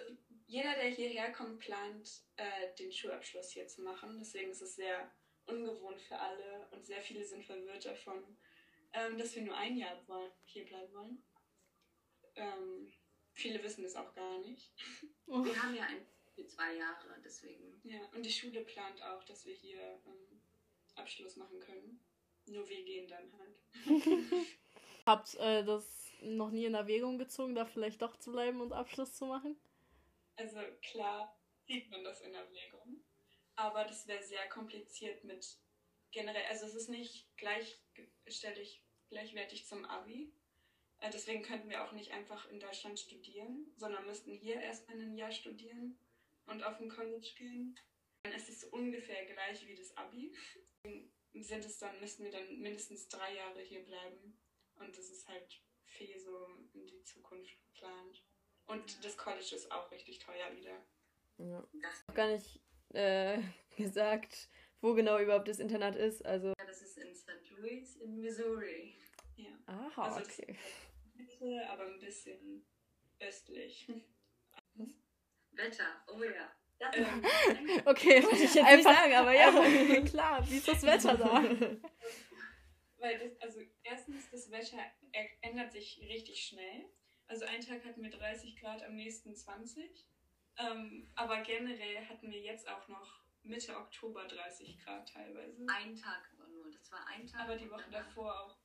[0.46, 4.18] jeder, der hierher kommt, plant, äh, den Schulabschluss hier zu machen.
[4.18, 5.10] Deswegen ist es sehr
[5.46, 8.22] ungewohnt für alle und sehr viele sind verwirrt davon,
[8.92, 9.96] ähm, dass wir nur ein Jahr
[10.44, 11.22] hier bleiben wollen.
[12.36, 12.92] Ähm,
[13.32, 14.72] viele wissen es auch gar nicht.
[15.26, 17.80] Wir haben ja ein für zwei Jahre, deswegen.
[17.84, 20.40] Ja, und die Schule plant auch, dass wir hier ähm,
[20.96, 22.00] Abschluss machen können.
[22.46, 23.56] Nur wir gehen dann halt.
[25.06, 29.14] Habt äh, das noch nie in Erwägung gezogen, da vielleicht doch zu bleiben und Abschluss
[29.14, 29.56] zu machen?
[30.36, 33.04] Also klar sieht man das in Erwägung.
[33.56, 35.58] Aber das wäre sehr kompliziert mit
[36.10, 40.32] generell, also es ist nicht gleichstellig, gleichwertig zum Abi.
[41.00, 45.16] Äh, deswegen könnten wir auch nicht einfach in Deutschland studieren, sondern müssten hier erstmal ein
[45.16, 45.98] Jahr studieren
[46.46, 47.78] und auf ein College gehen.
[48.22, 50.34] Dann ist es ungefähr gleich wie das Abi.
[51.34, 54.38] Sind es dann, müssten wir dann mindestens drei Jahre hier bleiben.
[54.76, 58.24] Und das ist halt viel so in die Zukunft geplant.
[58.66, 60.76] Und das College ist auch richtig teuer wieder.
[61.38, 61.66] Ja.
[62.06, 62.60] Auch gar nicht
[62.94, 63.38] äh,
[63.76, 64.48] gesagt,
[64.80, 66.24] wo genau überhaupt das Internat ist.
[66.24, 67.50] Also ja, das ist in St.
[67.56, 68.94] Louis in Missouri.
[69.36, 69.50] Ja.
[69.66, 70.56] Aha, also okay.
[71.14, 72.64] Mitte, aber ein bisschen
[73.20, 73.88] östlich.
[75.52, 76.50] Wetter, oh ja.
[76.92, 77.24] Ähm,
[77.86, 81.42] okay, wollte ich jetzt Einfach, nicht sagen, aber ja, klar, wie ist das Wetter da?
[82.98, 84.78] Weil das, also erstens, das Wetter
[85.40, 86.90] ändert sich richtig schnell.
[87.26, 90.06] Also einen Tag hatten wir 30 Grad, am nächsten 20.
[90.56, 95.64] Ähm, aber generell hatten wir jetzt auch noch Mitte Oktober 30 Grad teilweise.
[95.68, 97.42] Ein Tag aber nur, das war ein Tag.
[97.42, 98.58] Aber die Woche davor auch.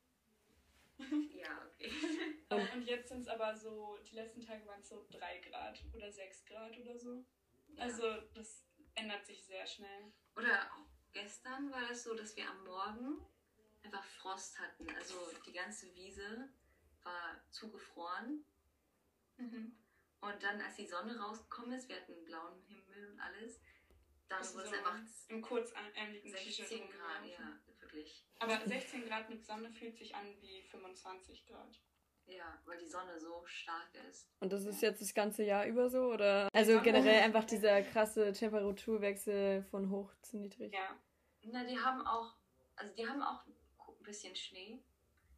[0.98, 1.90] ja, okay.
[2.74, 6.10] Und jetzt sind es aber so, die letzten Tage waren es so 3 Grad oder
[6.10, 7.24] 6 Grad oder so.
[7.68, 7.84] Ja.
[7.84, 10.12] Also das ändert sich sehr schnell.
[10.36, 13.26] Oder auch gestern war das so, dass wir am Morgen
[13.82, 14.88] einfach Frost hatten.
[14.96, 15.14] Also
[15.46, 16.48] die ganze Wiese
[17.02, 18.44] war zugefroren.
[19.40, 19.76] Mhm.
[20.20, 23.60] Und dann, als die Sonne rausgekommen ist, wir hatten blauen Himmel und alles,
[24.28, 24.98] dann wurde es einfach
[25.28, 28.24] im kurzärmeligen 16 Grad, ja, wirklich.
[28.38, 31.80] Aber 16 Grad mit Sonne fühlt sich an wie 25 Grad.
[32.26, 34.30] Ja, weil die Sonne so stark ist.
[34.38, 36.48] Und das ist jetzt das ganze Jahr über so, oder?
[36.52, 40.72] Also generell einfach dieser krasse Temperaturwechsel von hoch zu niedrig.
[40.72, 40.96] Ja.
[41.42, 42.36] Na, die haben auch,
[42.76, 44.80] also die haben auch ein bisschen Schnee,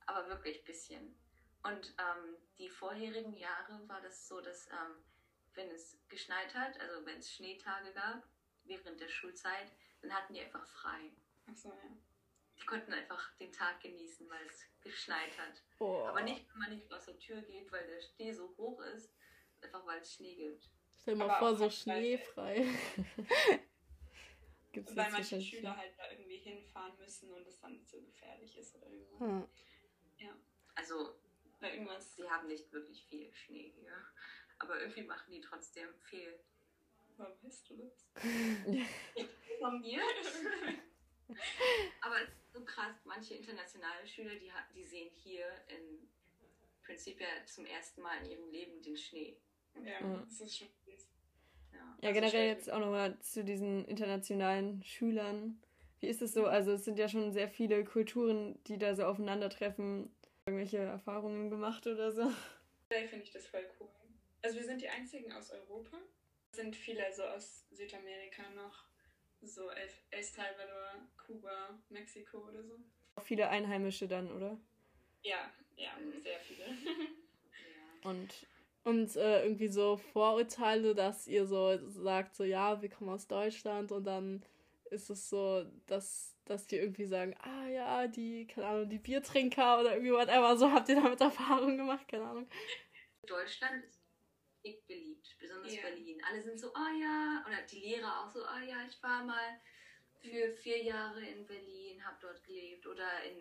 [0.05, 1.17] aber wirklich ein bisschen.
[1.65, 5.05] Und ähm, die vorherigen Jahre war das so, dass ähm,
[5.55, 8.27] wenn es geschneit hat, also wenn es Schneetage gab,
[8.65, 11.13] während der Schulzeit, dann hatten die einfach frei.
[11.47, 11.97] Ach so, ja.
[12.59, 15.63] Die konnten einfach den Tag genießen, weil es geschneit hat.
[15.79, 16.05] Oh.
[16.07, 19.13] Aber nicht, wenn man nicht aus der Tür geht, weil der Schnee so hoch ist,
[19.61, 20.69] einfach weil es Schnee gibt.
[21.01, 22.67] Stell dir mal vor, so schneefrei.
[24.73, 28.57] Gibt's weil manche Schüler halt da irgendwie hinfahren müssen und es dann nicht so gefährlich
[28.57, 29.21] ist oder irgendwas.
[29.21, 29.49] Hm.
[30.19, 30.35] Ja.
[30.75, 31.15] Also
[31.63, 33.93] weil irgendwas, sie haben nicht wirklich viel Schnee hier.
[34.59, 36.39] Aber irgendwie machen die trotzdem viel.
[37.17, 38.07] Warum weißt du das?
[39.61, 40.01] Von mir?
[42.01, 46.09] Aber es ist so krass, manche internationale Schüler, die, die sehen hier im
[46.85, 49.37] Prinzip ja zum ersten Mal in ihrem Leben den Schnee.
[49.85, 50.25] Ja, mhm.
[50.25, 51.09] das ist schon fies.
[51.73, 55.63] Ja, ja generell jetzt auch nochmal zu diesen internationalen Schülern.
[56.01, 56.47] Wie ist es so?
[56.47, 60.11] Also es sind ja schon sehr viele Kulturen, die da so aufeinandertreffen
[60.47, 62.23] irgendwelche Erfahrungen gemacht oder so?
[62.91, 63.89] Ja, finde ich das voll cool.
[64.43, 65.99] Also wir sind die einzigen aus Europa.
[66.51, 68.85] Es sind viele so aus Südamerika noch.
[69.41, 72.79] So El, El Salvador, Kuba, Mexiko oder so.
[73.23, 74.59] Viele Einheimische dann, oder?
[75.23, 75.91] Ja, ja,
[76.23, 76.65] sehr viele.
[78.05, 78.47] Und,
[78.83, 83.93] und äh, irgendwie so Vorurteile, dass ihr so sagt, so ja, wir kommen aus Deutschland
[83.93, 84.45] und dann
[84.91, 89.81] ist es so, dass dass die irgendwie sagen, ah ja, die, keine Ahnung, die Biertrinker
[89.81, 92.49] oder irgendwie whatever, so habt ihr damit Erfahrung gemacht, keine Ahnung.
[93.27, 94.01] Deutschland ist
[94.65, 95.83] echt beliebt, besonders yeah.
[95.83, 96.21] Berlin.
[96.29, 99.01] Alle sind so, ah oh, ja, oder die Lehrer auch so, ah oh, ja, ich
[99.03, 99.61] war mal
[100.21, 103.39] für vier Jahre in Berlin, hab dort gelebt oder in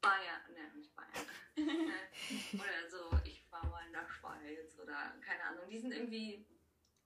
[0.00, 1.26] Bayern, ne, nicht Bayern,
[2.54, 6.44] oder so, ich war mal in der Schweiz oder keine Ahnung, die sind irgendwie...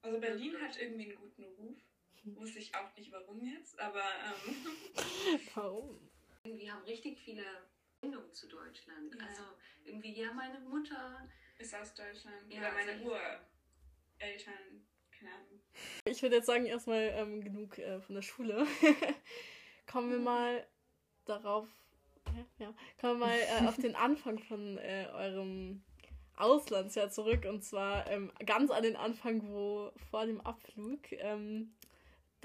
[0.02, 1.78] Also Berlin hat irgendwie einen guten Ruf.
[2.24, 4.02] Wusste ich auch nicht, warum jetzt, aber.
[4.02, 4.56] Ähm,
[5.54, 6.10] warum?
[6.44, 7.44] Wir haben richtig viele
[8.00, 9.14] Bindungen zu Deutschland.
[9.14, 9.26] Ja.
[9.26, 9.42] Also
[9.84, 12.50] irgendwie, ja, meine Mutter ist aus Deutschland.
[12.50, 15.60] Ja, oder meine also Ureltern, keine Ahnung.
[16.06, 18.66] Ich würde jetzt sagen, erstmal ähm, genug äh, von der Schule.
[19.86, 20.66] Kommen wir mal
[21.26, 21.68] darauf.
[22.26, 22.74] Ja, ja.
[23.00, 25.82] Kommen wir mal äh, auf den Anfang von äh, eurem
[26.36, 31.74] Auslandsjahr zurück und zwar ähm, ganz an den Anfang, wo vor dem Abflug ähm,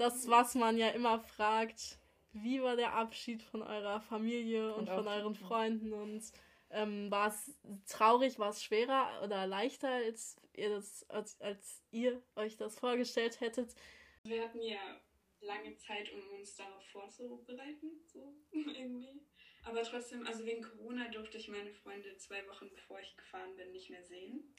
[0.00, 1.98] das, was man ja immer fragt,
[2.32, 6.22] wie war der Abschied von eurer Familie und, und von euren Freunden und
[6.70, 7.54] ähm, war es
[7.86, 13.40] traurig, war es schwerer oder leichter, als ihr, das, als, als ihr euch das vorgestellt
[13.40, 13.74] hättet?
[14.22, 15.00] Wir hatten ja
[15.40, 19.20] lange Zeit, um uns darauf vorzubereiten, so irgendwie.
[19.64, 23.72] Aber trotzdem, also wegen Corona durfte ich meine Freunde zwei Wochen bevor ich gefahren bin
[23.72, 24.54] nicht mehr sehen.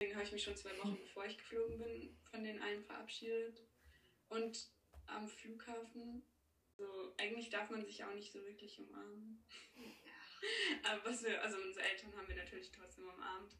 [0.00, 3.62] Deswegen habe ich mich schon zwei Wochen bevor ich geflogen bin von den allen verabschiedet.
[4.28, 4.70] Und
[5.06, 6.22] am Flughafen,
[6.76, 9.44] so eigentlich darf man sich auch nicht so wirklich umarmen.
[10.84, 13.56] aber was wir, also unsere Eltern haben wir natürlich trotzdem umarmt.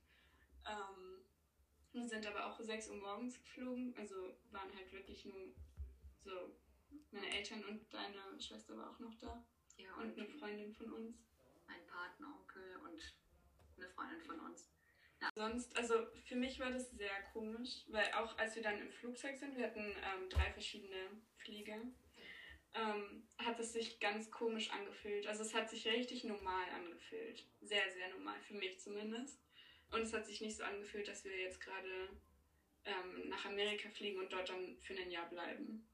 [0.66, 1.24] Ähm,
[1.92, 5.54] wir sind aber auch 6 Uhr morgens geflogen, also waren halt wirklich nur
[6.18, 6.56] so
[7.10, 9.44] meine Eltern und deine Schwester war auch noch da.
[9.78, 11.16] Ja, und, und eine Freundin von uns.
[11.66, 13.14] Ein Patenonkel und
[13.76, 14.70] eine Freundin von uns.
[15.34, 19.36] Sonst, also für mich war das sehr komisch, weil auch als wir dann im Flugzeug
[19.36, 21.80] sind, wir hatten ähm, drei verschiedene Flieger,
[22.74, 25.26] ähm, hat es sich ganz komisch angefühlt.
[25.26, 27.46] Also es hat sich richtig normal angefühlt.
[27.60, 29.40] Sehr, sehr normal, für mich zumindest.
[29.90, 32.10] Und es hat sich nicht so angefühlt, dass wir jetzt gerade
[32.84, 35.88] ähm, nach Amerika fliegen und dort dann für ein Jahr bleiben.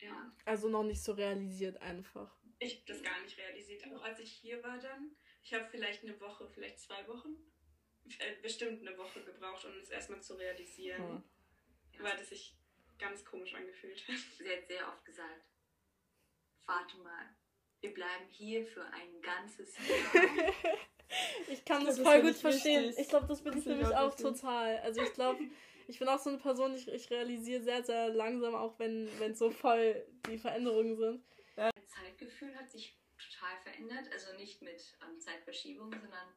[0.00, 0.32] Ja.
[0.44, 2.34] Also noch nicht so realisiert einfach.
[2.58, 3.84] Ich habe das gar nicht realisiert.
[3.92, 7.36] Auch als ich hier war dann, ich habe vielleicht eine Woche, vielleicht zwei Wochen,
[8.42, 11.02] bestimmt eine Woche gebraucht, um es erstmal zu realisieren.
[11.02, 11.22] Hm.
[11.94, 12.04] Ja.
[12.04, 12.54] Weil das sich
[12.98, 14.16] ganz komisch angefühlt hat.
[14.38, 15.44] Sie hat sehr oft gesagt,
[16.66, 17.34] warte mal,
[17.80, 20.22] wir bleiben hier für ein ganzes Jahr.
[21.48, 22.84] ich kann das, das voll gut verstehen.
[22.84, 23.02] Wichtig.
[23.02, 24.78] Ich glaube, das bin ich nämlich auch, auch total.
[24.78, 25.42] Also ich glaube,
[25.88, 29.34] ich bin auch so eine Person, ich, ich realisiere sehr, sehr langsam, auch wenn, wenn
[29.34, 31.24] so voll die Veränderungen sind.
[31.56, 34.12] Das Zeitgefühl hat sich total verändert.
[34.12, 36.28] Also nicht mit ähm, Zeitverschiebung, sondern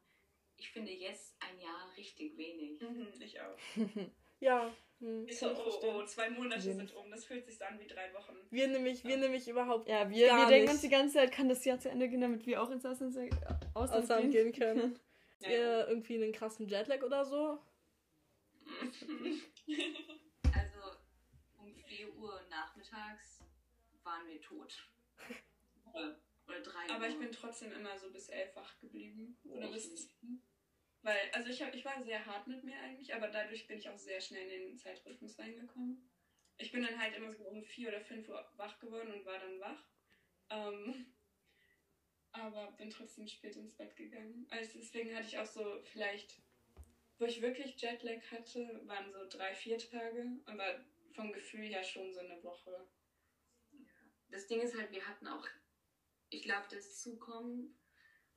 [0.57, 2.81] ich finde jetzt ein Jahr richtig wenig.
[2.81, 3.57] Mhm, ich auch.
[4.39, 4.73] ja.
[4.99, 7.11] Hm, ich so, oh, oh, zwei Monate sind um.
[7.11, 8.35] Das fühlt sich an wie drei Wochen.
[8.49, 9.89] Wir nämlich, wir nämlich überhaupt.
[9.89, 12.45] Ja, wir, wir denken uns die ganze Zeit, kann das Jahr zu Ende gehen, damit
[12.45, 13.17] wir auch ins Ausland,
[13.73, 14.97] Ausland gehen können.
[15.39, 15.49] ja.
[15.49, 17.59] Ihr irgendwie einen krassen Jetlag oder so?
[20.53, 20.79] also
[21.59, 23.41] um 4 Uhr nachmittags
[24.03, 24.89] waren wir tot.
[26.47, 29.37] Oder, 3 Aber ich bin trotzdem immer so bis 11 wach geblieben.
[29.45, 30.41] Oder bis 10.
[31.01, 33.89] Weil, also ich, hab, ich war sehr hart mit mir eigentlich, aber dadurch bin ich
[33.89, 36.09] auch sehr schnell in den Zeitrhythmus reingekommen.
[36.57, 39.39] Ich bin dann halt immer so um 4 oder 5 Uhr wach geworden und war
[39.39, 39.83] dann wach.
[40.49, 41.13] Ähm,
[42.31, 44.47] aber bin trotzdem spät ins Bett gegangen.
[44.49, 46.41] Also deswegen hatte ich auch so vielleicht
[47.17, 52.13] wo ich wirklich Jetlag hatte, waren so drei, vier Tage, aber vom Gefühl her schon
[52.13, 52.87] so eine Woche.
[54.29, 55.47] Das Ding ist halt, wir hatten auch,
[56.35, 57.79] ich glaube, das Zukommen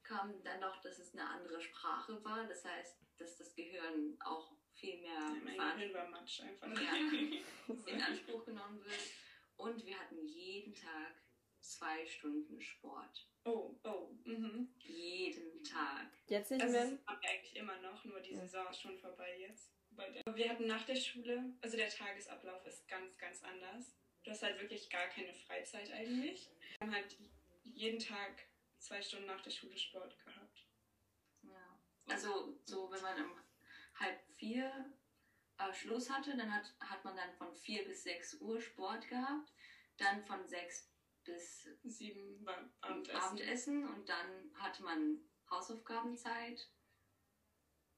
[0.03, 2.47] kam dann noch, dass es eine andere Sprache war.
[2.47, 6.69] Das heißt, dass das Gehirn auch viel mehr ja, mein Gehirn war Matsch einfach.
[6.81, 6.95] Ja,
[7.87, 9.01] in Anspruch genommen wird.
[9.57, 11.21] Und wir hatten jeden Tag
[11.61, 13.29] zwei Stunden Sport.
[13.45, 14.73] Oh, oh, mhm.
[14.79, 16.07] Jeden Tag.
[16.29, 16.91] Jetzt nicht also mehr?
[16.91, 19.73] Das haben wir eigentlich immer noch, nur die Saison ist schon vorbei jetzt.
[20.35, 23.97] Wir hatten nach der Schule, also der Tagesablauf ist ganz, ganz anders.
[24.23, 26.51] Du hast halt wirklich gar keine Freizeit eigentlich.
[26.79, 27.17] Wir haben halt
[27.79, 30.67] jeden Tag zwei Stunden nach der Schule Sport gehabt.
[31.43, 31.81] Ja.
[32.07, 33.41] Also so, wenn man um
[33.95, 34.95] halb vier
[35.59, 39.53] äh, Schluss hatte, dann hat, hat man dann von vier bis sechs Uhr Sport gehabt.
[39.97, 40.91] Dann von sechs
[41.25, 43.21] bis sieben beim Abendessen.
[43.21, 46.69] Abendessen und dann hatte man Hausaufgabenzeit.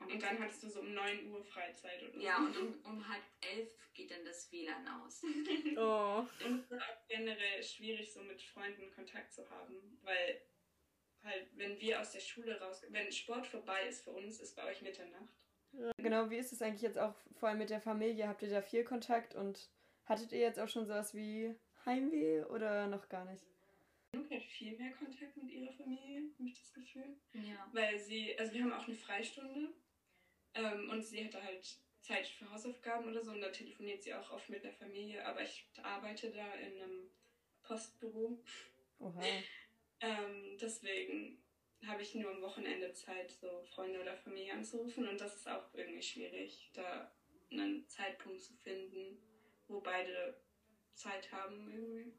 [0.01, 3.23] Und, dann hattest du so um 9 Uhr Freizeit oder Ja, und um, um halb
[3.41, 5.23] elf geht dann das WLAN aus.
[5.77, 6.27] oh.
[6.45, 10.41] Und es ist auch generell schwierig, so mit Freunden Kontakt zu haben, weil
[11.23, 14.65] halt, wenn wir aus der Schule raus, wenn Sport vorbei ist für uns, ist bei
[14.65, 15.35] euch Mitternacht.
[15.73, 18.27] Ja, genau, wie ist es eigentlich jetzt auch vor allem mit der Familie?
[18.27, 19.71] Habt ihr da viel Kontakt und
[20.07, 23.45] hattet ihr jetzt auch schon sowas wie Heimweh oder noch gar nicht?
[24.13, 27.17] Luke hat viel mehr Kontakt mit ihrer Familie, habe ich das Gefühl.
[27.33, 27.69] Ja.
[27.73, 29.73] Weil sie, also wir haben auch eine Freistunde
[30.55, 31.65] ähm, und sie hatte halt
[32.01, 35.43] Zeit für Hausaufgaben oder so und da telefoniert sie auch oft mit der Familie, aber
[35.43, 37.11] ich arbeite da in einem
[37.63, 38.43] Postbüro.
[38.99, 39.21] Oha.
[40.01, 41.43] ähm, deswegen
[41.87, 45.73] habe ich nur am Wochenende Zeit, so Freunde oder Familie anzurufen und das ist auch
[45.75, 47.15] irgendwie schwierig, da
[47.51, 49.19] einen Zeitpunkt zu finden,
[49.69, 50.41] wo beide
[50.95, 52.13] Zeit haben irgendwie.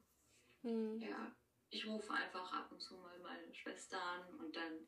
[0.63, 1.01] Mhm.
[1.01, 1.35] Ja,
[1.69, 4.87] ich rufe einfach ab und zu mal meine Schwester an und dann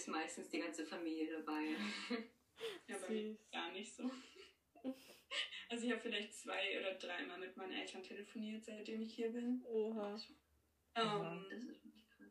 [0.00, 1.76] ist meistens die ganze Familie dabei.
[2.88, 4.10] ja, bei mir gar nicht so.
[5.68, 9.62] Also ich habe vielleicht zwei oder dreimal mit meinen Eltern telefoniert, seitdem ich hier bin.
[9.66, 10.18] Oha.
[10.94, 11.76] Ähm,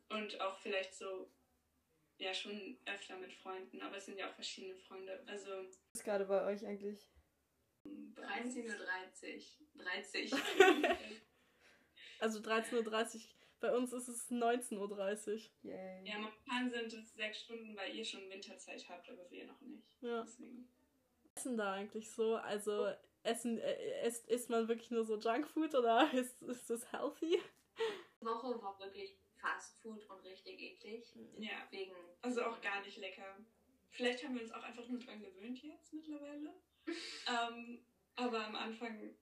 [0.09, 1.31] und auch vielleicht so,
[2.17, 5.23] ja, schon öfter mit Freunden, aber es sind ja auch verschiedene Freunde.
[5.27, 5.49] Also.
[5.51, 7.07] Was ist gerade bei euch eigentlich?
[7.85, 8.65] 13.30
[9.75, 9.83] Uhr.
[9.83, 10.31] 30.
[12.21, 13.21] Also 13.30 Uhr.
[13.59, 15.39] Bei uns ist es 19.30 Uhr.
[15.63, 16.07] Yay.
[16.07, 20.01] Ja, momentan sind es sechs Stunden, weil ihr schon Winterzeit habt, aber wir noch nicht.
[20.01, 20.21] Ja.
[20.21, 20.69] Deswegen.
[21.35, 22.35] Essen da eigentlich so?
[22.35, 22.91] Also
[23.23, 27.39] essen, äh, isst, isst man wirklich nur so Junkfood oder ist, ist das healthy?
[28.21, 31.05] Die Woche war wirklich Fast Food und richtig eklig.
[31.37, 31.95] Ja, Wegen.
[32.21, 33.37] also auch gar nicht lecker.
[33.91, 36.53] Vielleicht haben wir uns auch einfach nur dran gewöhnt jetzt mittlerweile.
[36.87, 39.15] ähm, aber am Anfang,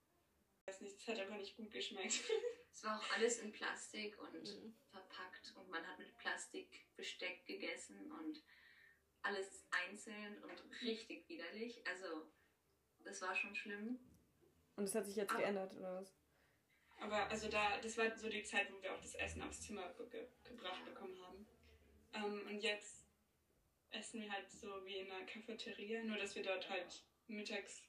[0.67, 2.13] weiß nicht, es hat einfach nicht gut geschmeckt.
[2.77, 4.77] Es war auch alles in Plastik und Mhm.
[4.91, 8.43] verpackt und man hat mit Plastikbesteck gegessen und
[9.23, 11.82] alles einzeln und richtig widerlich.
[11.88, 12.32] Also,
[13.03, 13.97] das war schon schlimm.
[14.75, 16.13] Und das hat sich jetzt Aber- geändert, oder was?
[16.99, 19.91] Aber also da, das war so die Zeit, wo wir auch das Essen aufs Zimmer
[20.12, 21.47] ge gebracht bekommen haben.
[22.13, 23.08] Ähm, und jetzt
[23.89, 27.82] essen wir halt so wie in einer Cafeteria, nur dass wir dort halt mittags,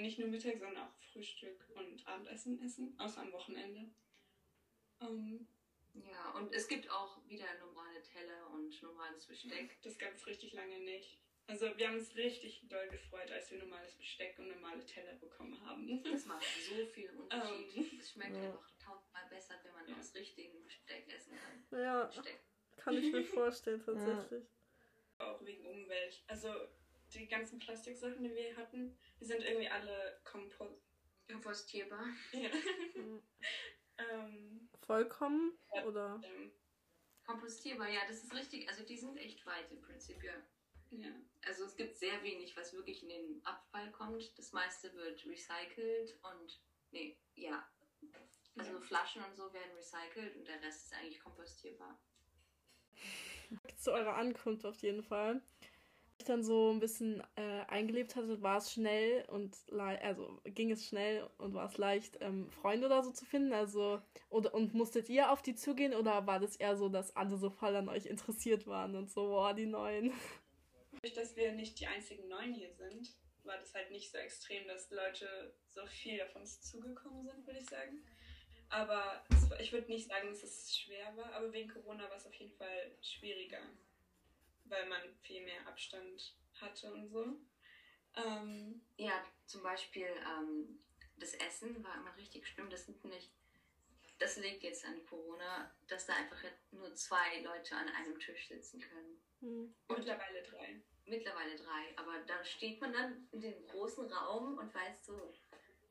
[0.00, 3.90] nicht nur mittags, sondern auch Frühstück und Abendessen essen, außer am Wochenende.
[5.00, 5.46] Ähm,
[5.94, 9.76] Ja, und es gibt auch wieder normale Teller und normales Besteck.
[9.82, 11.18] das gab es richtig lange nicht.
[11.48, 15.60] Also wir haben uns richtig doll gefreut, als wir normales Besteck und normale Teller bekommen
[15.66, 16.02] haben.
[16.04, 17.76] Das macht so viel Unterschied.
[17.76, 17.98] Ähm.
[18.00, 18.42] Es schmeckt Ja.
[18.44, 19.98] einfach tausendmal besser, wenn man Ja.
[19.98, 21.80] aus richtigem Besteck essen kann.
[21.80, 22.40] Ja, Besteck.
[22.76, 24.44] kann ich mir vorstellen tatsächlich.
[25.18, 26.22] auch wegen Umwelt.
[26.28, 26.48] Also
[27.14, 30.82] die ganzen Plastiksachen, die wir hatten, die sind irgendwie alle kompost.
[31.30, 32.06] Kompostierbar.
[32.32, 32.50] Ja.
[32.94, 33.22] Mhm.
[33.98, 36.20] ähm, Vollkommen oder?
[36.24, 36.52] ähm,
[37.24, 38.68] Kompostierbar, ja, das ist richtig.
[38.68, 40.34] Also, die sind echt weit im Prinzip, ja.
[40.90, 41.08] ja.
[41.46, 44.36] Also, es gibt sehr wenig, was wirklich in den Abfall kommt.
[44.38, 47.66] Das meiste wird recycelt und, nee, ja.
[48.56, 48.80] Also, Ja.
[48.80, 51.98] Flaschen und so werden recycelt und der Rest ist eigentlich kompostierbar.
[53.78, 55.42] Zu eurer Ankunft auf jeden Fall.
[56.24, 61.28] Dann so ein bisschen äh, eingelebt hatte, war es schnell und also ging es schnell
[61.38, 63.52] und war es leicht, ähm, Freunde oder so zu finden.
[63.52, 67.36] Also oder und musstet ihr auf die zugehen oder war das eher so, dass alle
[67.36, 70.12] so voll an euch interessiert waren und so, boah, die Neuen.
[70.92, 73.08] Dadurch, dass wir nicht die einzigen Neuen hier sind,
[73.44, 77.58] war das halt nicht so extrem, dass Leute so viel auf uns zugekommen sind, würde
[77.58, 78.04] ich sagen.
[78.68, 82.26] Aber war- ich würde nicht sagen, dass es schwer war, aber wegen Corona war es
[82.26, 83.58] auf jeden Fall schwieriger,
[84.72, 87.36] weil man viel mehr Abstand hatte und so.
[88.16, 90.78] Ähm, Ja, zum Beispiel ähm,
[91.18, 92.70] das Essen war immer richtig schlimm.
[92.70, 93.30] Das sind nicht.
[94.18, 98.80] Das liegt jetzt an Corona, dass da einfach nur zwei Leute an einem Tisch sitzen
[98.80, 99.20] können.
[99.40, 99.74] Hm.
[99.88, 100.80] mittlerweile drei.
[101.04, 101.96] Mittlerweile drei.
[101.96, 105.34] Aber da steht man dann in dem großen Raum und weiß so.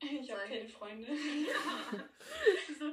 [0.00, 1.08] Ich habe keine Freunde.
[1.12, 2.08] Ja.
[2.78, 2.86] so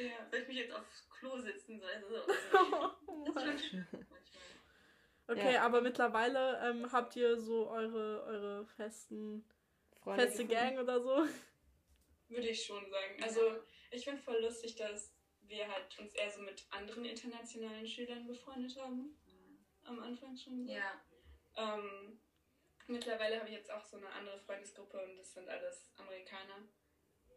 [0.00, 0.28] ja.
[0.30, 1.80] Soll ich mich jetzt aufs Klo sitzen?
[1.80, 2.08] So, also,
[3.06, 3.32] so.
[3.32, 3.86] Das ist schon.
[5.28, 5.62] Okay, Ja.
[5.62, 9.44] aber mittlerweile ähm, habt ihr so eure, eure festen,
[10.02, 10.74] Freunde feste gefunden?
[10.76, 11.26] Gang oder so?
[12.28, 13.22] Würde ich schon sagen.
[13.22, 13.40] Also
[13.90, 18.76] ich finde voll lustig, dass wir halt uns eher so mit anderen internationalen Schülern befreundet
[18.80, 19.16] haben.
[19.84, 20.66] Am Anfang schon.
[20.66, 20.72] so.
[20.72, 21.00] Ja,
[21.56, 22.18] Ähm,
[22.86, 26.66] mittlerweile habe ich jetzt auch so eine andere Freundesgruppe und das sind alles Amerikaner.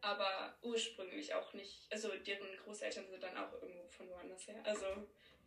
[0.02, 1.88] Aber ursprünglich auch nicht.
[1.92, 4.62] Also deren Großeltern sind dann auch irgendwo von woanders her.
[4.64, 4.86] Also,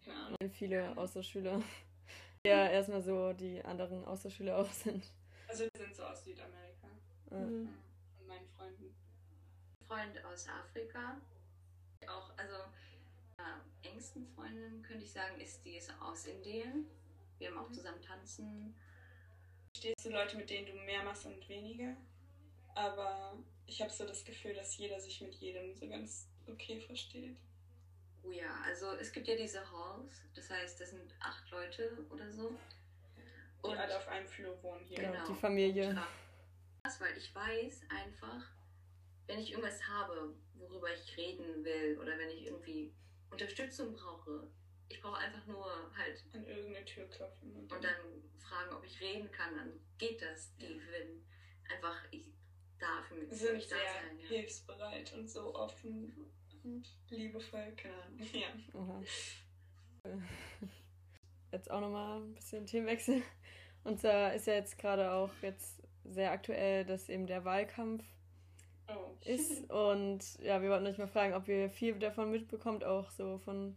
[0.05, 0.51] keine Ahnung.
[0.53, 1.63] Viele Außerschüler.
[2.47, 5.05] Ja, erstmal so die anderen Außerschüler auch sind.
[5.49, 6.89] Also die sind so aus Südamerika.
[7.31, 7.37] Ja.
[7.39, 7.69] Hm.
[8.17, 8.95] Von meinen Freunden.
[9.87, 11.21] Freund aus Afrika.
[12.07, 12.55] Auch, also,
[13.39, 16.87] ja, engsten Freundin könnte ich sagen, ist die ist aus Indien.
[17.39, 18.75] Wir haben auch zusammen tanzen.
[19.77, 21.97] Stehst du Leute, mit denen du mehr machst und weniger.
[22.75, 27.37] Aber ich habe so das Gefühl, dass jeder sich mit jedem so ganz okay versteht.
[28.29, 32.31] Oh ja, also es gibt ja diese Halls, das heißt, das sind acht Leute oder
[32.31, 32.53] so.
[33.65, 34.99] Die alle auf einem Flur wohnen hier.
[34.99, 35.27] Genau, Genau.
[35.27, 36.03] die Familie.
[36.85, 38.45] Das, weil ich weiß einfach,
[39.27, 42.93] wenn ich irgendwas habe, worüber ich reden will oder wenn ich irgendwie
[43.31, 44.49] Unterstützung brauche,
[44.89, 47.53] ich brauche einfach nur halt An irgendeine Tür klopfen.
[47.55, 50.55] Und und dann fragen, ob ich reden kann, dann geht das.
[50.57, 51.27] Die würden
[51.69, 52.27] einfach, ich
[52.79, 54.19] darf für sind mich da sehr sein.
[54.21, 54.29] Ja.
[54.29, 56.48] hilfsbereit und so offen und
[57.11, 57.73] liebevoll.
[57.77, 58.19] Keine Ahnung.
[58.33, 58.49] Ja.
[58.79, 59.03] Oha.
[61.53, 63.23] Jetzt auch nochmal ein bisschen Themenwechsel.
[63.85, 68.05] Und zwar ist ja jetzt gerade auch jetzt sehr aktuell, dass eben der Wahlkampf
[68.91, 69.15] Oh.
[69.25, 69.71] ist.
[69.71, 73.77] Und ja, wir wollten euch mal fragen, ob ihr viel davon mitbekommt, auch so von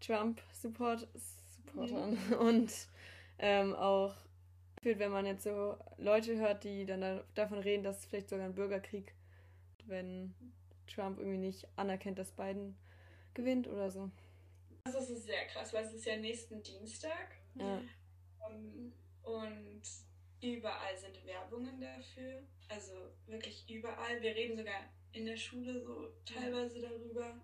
[0.00, 1.08] Trump-Supportern.
[2.40, 2.72] Und
[3.38, 4.14] ähm, auch
[4.82, 8.46] wenn man jetzt so Leute hört, die dann da, davon reden, dass es vielleicht sogar
[8.46, 9.12] ein Bürgerkrieg,
[9.84, 10.34] wenn
[10.88, 12.76] Trump irgendwie nicht anerkennt, dass Biden
[13.34, 14.10] gewinnt oder so.
[14.84, 17.36] Das ist sehr krass, weil es ist ja nächsten Dienstag.
[17.54, 17.80] Ja.
[18.48, 19.82] Ähm, Und
[20.40, 22.42] überall sind Werbungen dafür.
[22.68, 22.92] Also
[23.26, 24.20] wirklich überall.
[24.22, 27.40] Wir reden sogar in der Schule so teilweise darüber.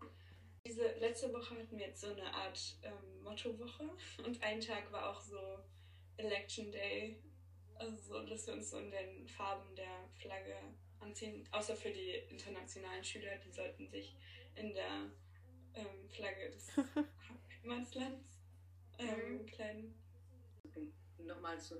[0.67, 3.91] Diese letzte Woche hatten wir jetzt so eine Art ähm, Mottowoche
[4.25, 5.39] und ein Tag war auch so
[6.17, 7.19] Election Day.
[7.75, 10.55] Also so, dass wir uns so in den Farben der Flagge
[11.05, 11.47] anziehen.
[11.53, 14.17] Außer für die internationalen Schüler, die sollten sich
[14.57, 15.11] in der
[15.75, 16.71] ähm, Flagge des
[17.63, 18.39] Heimatlands
[18.99, 19.47] ähm, Mhm.
[19.47, 19.95] kleiden.
[21.19, 21.77] Nochmal zu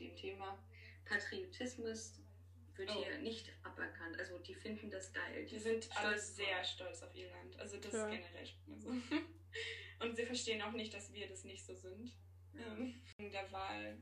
[0.00, 0.58] dem Thema
[1.04, 2.20] Patriotismus
[2.76, 3.04] wird Oh.
[3.04, 4.18] hier nicht aberkannt.
[4.18, 5.46] Also die finden das geil.
[5.46, 7.58] Die sind alle sehr stolz auf ihr Land.
[7.60, 8.06] Also das Ja.
[8.08, 8.88] ist generell schon mal so.
[10.04, 12.12] Und sie verstehen auch nicht, dass wir das nicht so sind.
[12.58, 13.96] Ähm, in der Wahl,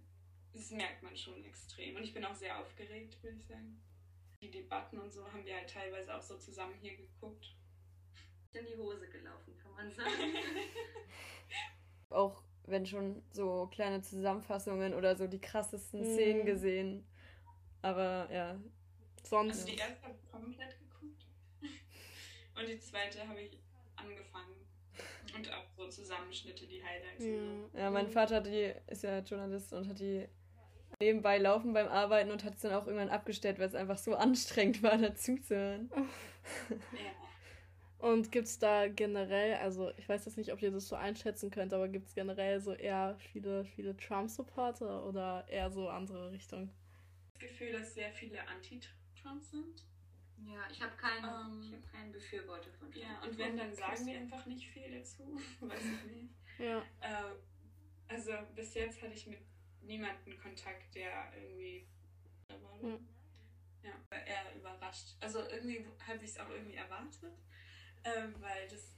[0.55, 1.97] das merkt man schon extrem.
[1.97, 3.79] Und ich bin auch sehr aufgeregt, würde ich sagen.
[4.43, 7.55] Die Debatten und so haben wir halt teilweise auch so zusammen hier geguckt.
[8.53, 10.11] in die Hose gelaufen, kann man sagen.
[12.11, 16.05] Auch wenn schon so kleine Zusammenfassungen oder so die krassesten Mhm.
[16.15, 17.07] Szenen gesehen.
[17.81, 18.61] Aber ja,
[19.23, 19.61] Sonst.
[19.61, 21.25] Also die erste habe ich komplett geguckt.
[22.59, 23.59] Und die zweite habe ich
[23.97, 24.57] angefangen.
[25.35, 27.25] Und auch so Zusammenschnitte, die Highlights.
[27.25, 27.79] und so.
[27.79, 30.29] ja, mein Vater hat die, ist ja Journalist und hat die
[31.01, 34.15] nebenbei laufen beim Arbeiten und hat es dann auch irgendwann abgestellt, weil es einfach so
[34.15, 35.91] anstrengend war, dazu zu hören.
[36.93, 37.13] Ja.
[37.99, 41.51] Und gibt es da generell, also ich weiß jetzt nicht, ob ihr das so einschätzen
[41.53, 46.69] könnt, aber gibt es generell so eher viele, viele Trump-Supporter oder eher so andere Richtung?
[47.35, 49.85] Das Gefühl, dass sehr viele Anti-Trump sind.
[50.45, 53.25] ja, ich habe keinen, Ähm, ich hab keinen Befürworter von Ja, Trump.
[53.33, 55.23] und wenn, dann sagen wir einfach nicht viel dazu.
[55.61, 56.35] Weiß ich nicht.
[56.59, 56.83] Ja.
[57.03, 57.37] Ähm,
[58.09, 59.39] also bis jetzt hatte ich mit
[59.83, 61.87] niemandem Kontakt, der irgendwie.
[62.49, 62.81] da war.
[62.81, 63.09] Hm.
[63.83, 65.17] Ja, eher überrascht.
[65.21, 67.37] Also irgendwie habe ich es auch irgendwie erwartet,
[68.05, 68.95] ähm, weil das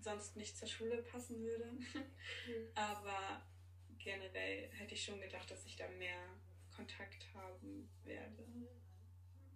[0.00, 1.70] sonst nicht zur Schule passen würde.
[2.74, 3.42] Aber
[3.98, 6.22] generell hätte ich schon gedacht, dass ich da mehr
[6.74, 8.44] Kontakt haben werde.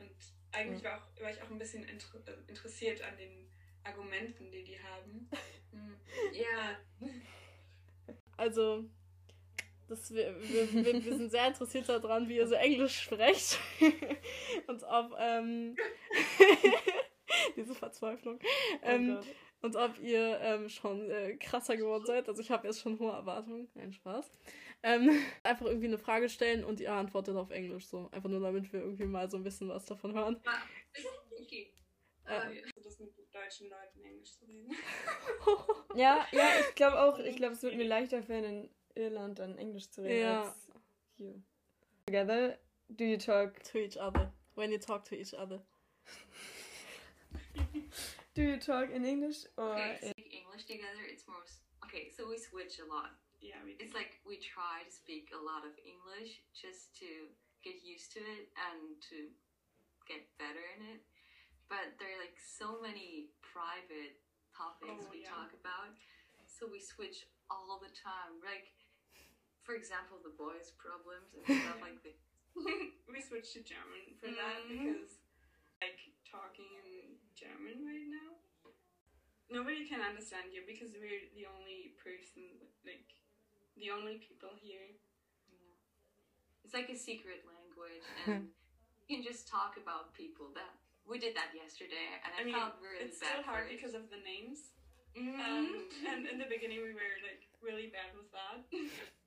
[0.00, 0.16] Und
[0.50, 3.48] eigentlich war, auch, war ich auch ein bisschen inter äh, interessiert an den
[3.84, 5.28] Argumenten, die die haben.
[5.72, 5.96] Hm.
[6.34, 6.76] Ja,
[8.36, 8.84] Also,
[9.92, 10.72] das, wir, wir,
[11.04, 13.58] wir, sind sehr interessiert daran, wie ihr so Englisch sprecht.
[14.66, 15.76] und ob, ähm,
[17.56, 18.38] diese Verzweiflung.
[18.82, 19.26] Ähm, Gott.
[19.60, 22.26] und ob ihr ähm, schon äh, krasser geworden seid.
[22.28, 23.68] Also ich habe jetzt schon hohe Erwartungen.
[23.74, 24.30] Nein, Spaß.
[24.82, 25.10] Ähm,
[25.42, 28.08] einfach irgendwie eine Frage stellen und ihr antwortet auf Englisch so.
[28.12, 30.40] Einfach nur damit wir irgendwie mal so ein bisschen was davon hören.
[31.38, 31.70] okay.
[32.24, 34.70] Äh, das mit deutschen Leuten Englisch zu reden.
[35.94, 39.88] Ja, ja, ich glaube auch, ich glaube, es wird mir leichter fallen, Irland dann Englisch
[39.90, 40.42] zu reden Ja.
[40.42, 40.68] als
[41.16, 41.42] hier.
[42.06, 44.32] Together, do you talk, to each other.
[44.54, 45.62] When you talk to each other.
[48.34, 51.02] do you talk in English or Okay, in speak English together.
[51.08, 51.42] It's more.
[51.84, 53.10] Okay, so we switch a lot.
[53.40, 57.32] Yeah, we It's like we try to speak a lot of English just to
[57.64, 59.30] get used to it and to
[60.06, 61.00] get better in it.
[61.68, 64.20] But there are like so many private
[64.52, 65.32] topics Oh, we yeah.
[65.32, 65.96] talk about,
[66.44, 68.36] so we switch all the time.
[68.44, 68.68] Like,
[69.62, 72.18] for example, the boys' problems and stuff like that.
[73.08, 74.68] we switched to German for that Mhm.
[74.68, 75.16] because
[75.80, 75.98] like
[76.28, 78.36] talking in German right now.
[79.50, 83.04] Nobody can understand you because we're the only person like
[83.76, 84.96] the only people here.
[85.48, 85.76] Yeah.
[86.64, 88.48] It's like a secret language, and
[89.08, 90.52] you can just talk about people.
[90.54, 90.72] That
[91.04, 93.76] we did that yesterday, and I, I mean, felt really it's bad still hard it.
[93.76, 94.72] because of the names.
[95.16, 95.36] Mhm.
[95.40, 98.64] Um, and in the beginning we were like really bad with that.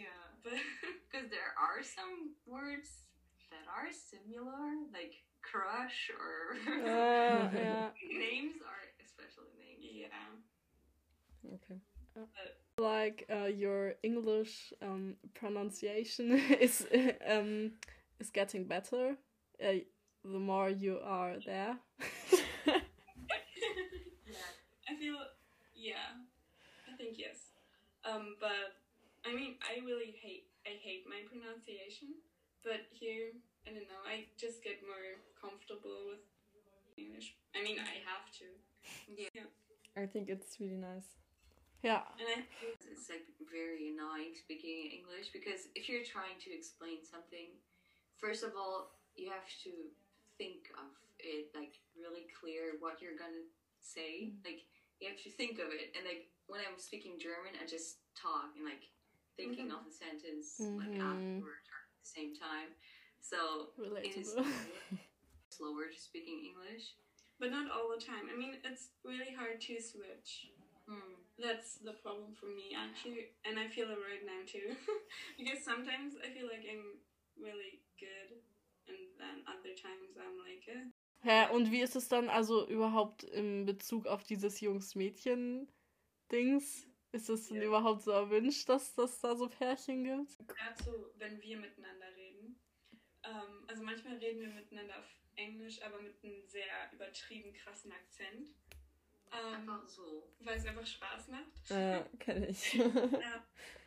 [0.00, 0.52] yeah, but
[1.06, 2.88] because there are some words
[3.50, 7.90] that are similar, like crush or Uh, yeah.
[8.02, 10.08] names are especially names.
[11.44, 11.54] yeah.
[11.54, 11.78] Okay.
[12.78, 16.86] Like uh, your English um, pronunciation is
[17.28, 17.72] um,
[18.18, 19.16] is getting better.
[19.62, 19.84] Uh,
[20.24, 21.76] the more you are there.
[24.26, 24.50] Yeah.
[24.88, 25.16] I feel,
[25.74, 26.14] yeah,
[26.88, 27.52] I think yes.
[28.04, 28.79] Um, but
[29.26, 32.16] I mean, I really hate, I hate my pronunciation.
[32.64, 33.32] But here,
[33.64, 36.24] I don't know, I just get more comfortable with
[36.96, 37.36] English.
[37.56, 38.46] I mean, I have to.
[39.08, 39.48] Yeah.
[39.96, 41.16] I think it's really nice.
[41.82, 42.04] yeah.
[42.20, 42.44] And I,
[42.84, 47.56] It's like very annoying speaking English because if you're trying to explain something,
[48.20, 49.72] first of all, you have to
[50.38, 53.44] think of it like really clear what you're gonna
[53.80, 54.32] say.
[54.32, 54.44] Mm.
[54.44, 54.60] Like
[55.00, 58.52] you have to think of it, and like when I'm speaking German, I just talk
[58.56, 58.88] and like
[59.36, 61.00] thinking of the sentence like Mhm.
[61.00, 62.74] afterwards or at the same time.
[63.20, 63.70] So
[64.02, 64.34] it is
[65.50, 66.94] slower to speaking English.
[67.40, 68.28] but not all the time.
[68.28, 70.50] I mean, it's really hard to switch.
[70.86, 71.14] Hmm.
[71.38, 73.32] That's the problem for me, actually.
[73.46, 74.76] And I feel it right now, too.
[75.38, 77.00] because sometimes I feel like I'm
[77.40, 78.42] really good.
[78.88, 80.92] And then other times I'm like, eh.
[81.24, 86.86] Hä, und wie ist es dann also überhaupt in Bezug auf dieses Jungs-Mädchen-Dings?
[87.12, 87.64] Ist es denn Ja.
[87.64, 90.36] überhaupt so erwünscht, dass das da so Pärchen gibt?
[90.58, 92.60] Dazu, wenn wir miteinander reden.
[93.24, 95.06] Ähm, also manchmal reden wir miteinander auf
[95.36, 98.48] Englisch, aber mit einem sehr übertrieben krassen Akzent.
[99.32, 100.32] Ähm, Einfach so.
[100.40, 101.68] weil es einfach Spaß macht.
[101.70, 102.74] Ja, kenne ich.
[102.74, 103.46] Ja.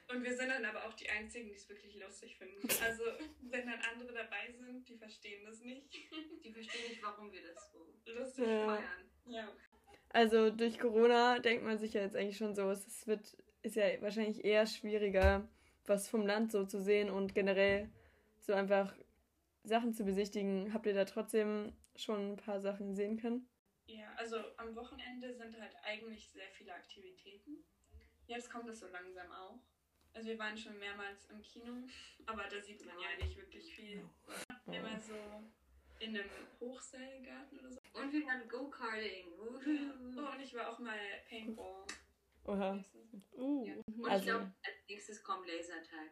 [0.09, 2.67] Und wir sind dann aber auch die Einzigen, die es wirklich lustig finden.
[2.83, 3.03] Also,
[3.41, 5.93] wenn dann andere dabei sind, die verstehen das nicht.
[6.43, 8.65] Die verstehen nicht, warum wir das so Lustig Ja.
[8.65, 9.09] feiern.
[9.25, 9.55] Ja.
[10.13, 13.99] Also durch Corona denkt man sich ja jetzt eigentlich schon so, es wird, ist ja
[13.99, 15.47] wahrscheinlich eher schwieriger,
[15.85, 17.89] was vom Land so zu sehen und generell
[18.39, 18.95] so einfach
[19.63, 20.71] Sachen zu besichtigen.
[20.71, 23.49] Habt ihr da trotzdem schon ein paar Sachen sehen können?
[23.87, 27.63] Ja, also am Wochenende sind halt eigentlich sehr viele Aktivitäten.
[28.27, 29.59] Jetzt kommt es so langsam auch.
[30.13, 31.73] Also wir waren schon mehrmals im Kino,
[32.27, 34.07] aber da sieht man ja nicht wirklich viel.
[34.67, 35.15] Immer so
[36.03, 36.29] in einem
[36.59, 37.79] Hochseilgarten oder so.
[37.93, 39.27] Und wir haben Go-Karting.
[39.39, 40.97] Oh, und ich war auch mal
[41.29, 41.85] Paintball.
[42.45, 42.83] Oha.
[43.33, 46.09] Uh, Und Also- ich glaube, als nächstes kommt Lasertag.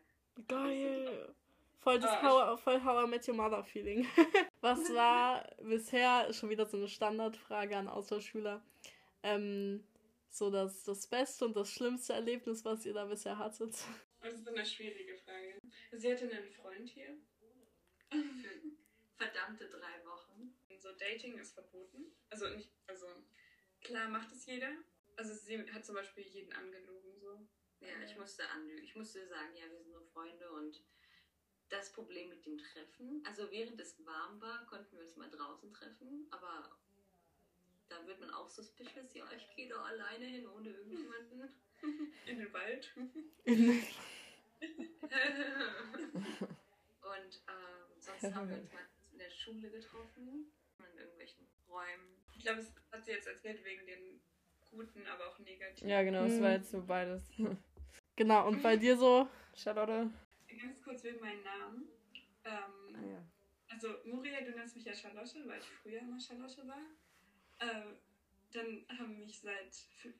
[0.47, 1.35] geil.
[1.79, 2.21] Voll das Ah,
[2.51, 4.05] How, voll How I Met Your Mother Feeling.
[4.61, 8.63] Was war bisher schon wieder so eine Standardfrage an Austauschschüler?
[9.23, 9.83] Ähm,
[10.29, 13.75] so das, das beste und das schlimmste Erlebnis, was ihr da bisher hattet?
[14.21, 15.59] Das ist eine schwierige Frage.
[15.91, 17.17] Sie hatte einen Freund hier.
[19.21, 20.57] Verdammte drei Wochen.
[20.79, 22.11] So Dating ist verboten.
[22.31, 23.05] Also nicht, also
[23.81, 24.71] klar macht es jeder.
[25.15, 27.47] Also sie hat zum Beispiel jeden angelogen so.
[27.81, 28.83] Ja, ich musste anlügen.
[28.83, 30.81] Ich musste sagen, ja, wir sind nur Freunde und
[31.69, 35.71] das Problem mit dem Treffen, also während es warm war, konnten wir uns mal draußen
[35.71, 36.77] treffen, aber
[37.87, 41.49] da wird man auch suspicious, ja, ich gehe da alleine hin, ohne irgendjemanden.
[42.25, 42.91] In den Wald.
[43.45, 43.85] und
[47.47, 49.00] ähm, sonst haben wir uns der
[49.41, 52.15] Schule getroffen, in irgendwelchen Räumen.
[52.37, 54.21] Ich glaube, es hat sie jetzt erzählt wegen den
[54.69, 55.89] guten, aber auch negativen.
[55.89, 56.43] Ja, genau, es Hm.
[56.43, 57.23] war jetzt so beides.
[58.17, 59.27] Genau, und bei dir so?
[59.55, 60.11] Charlotte?
[60.61, 61.87] Ganz kurz wegen meinem Namen.
[62.43, 63.25] Ähm, Ah, ja.
[63.69, 66.81] Also, Muriel, du nennst mich ja Charlotte, weil ich früher immer Charlotte war.
[67.59, 67.95] Äh,
[68.51, 69.73] dann haben mich seit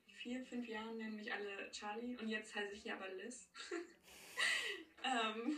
[0.08, 3.50] vier, fünf Jahren nennen mich alle Charlie und jetzt heiße ich ja aber Liz.
[5.04, 5.58] ähm,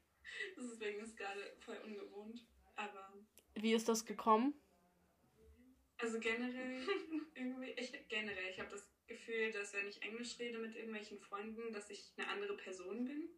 [0.56, 2.46] deswegen ist es gerade voll ungewohnt.
[2.76, 3.12] Aber
[3.54, 4.54] Wie ist das gekommen?
[5.98, 6.82] also generell
[7.34, 11.72] irgendwie, ich generell, ich habe das Gefühl, dass wenn ich Englisch rede mit irgendwelchen Freunden,
[11.72, 13.28] dass ich eine andere Person bin.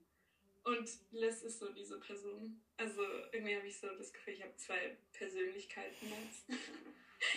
[0.63, 2.63] Und Liz ist so diese Person.
[2.79, 6.49] Also irgendwie habe ich so das Gefühl, ich habe zwei Persönlichkeiten jetzt.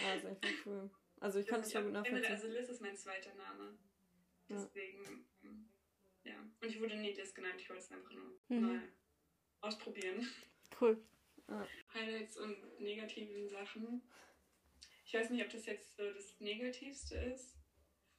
[0.06, 0.89] Ah, ist einfach cool.
[1.22, 2.30] Also ich kann es ja gut nachvollziehen.
[2.32, 3.78] Also Liz ist mein zweiter Name.
[4.50, 4.56] Ja.
[4.58, 5.70] Deswegen, ähm,
[6.26, 6.34] ja.
[6.62, 8.62] Und ich wurde nie Liz genannt, ich wollte es einfach nur Mhm.
[8.68, 8.82] mal
[9.62, 10.28] ausprobieren.
[10.80, 11.02] Cool.
[11.93, 14.02] Highlights und negativen Sachen.
[15.06, 17.56] Ich weiß nicht, ob das jetzt so das Negativste ist,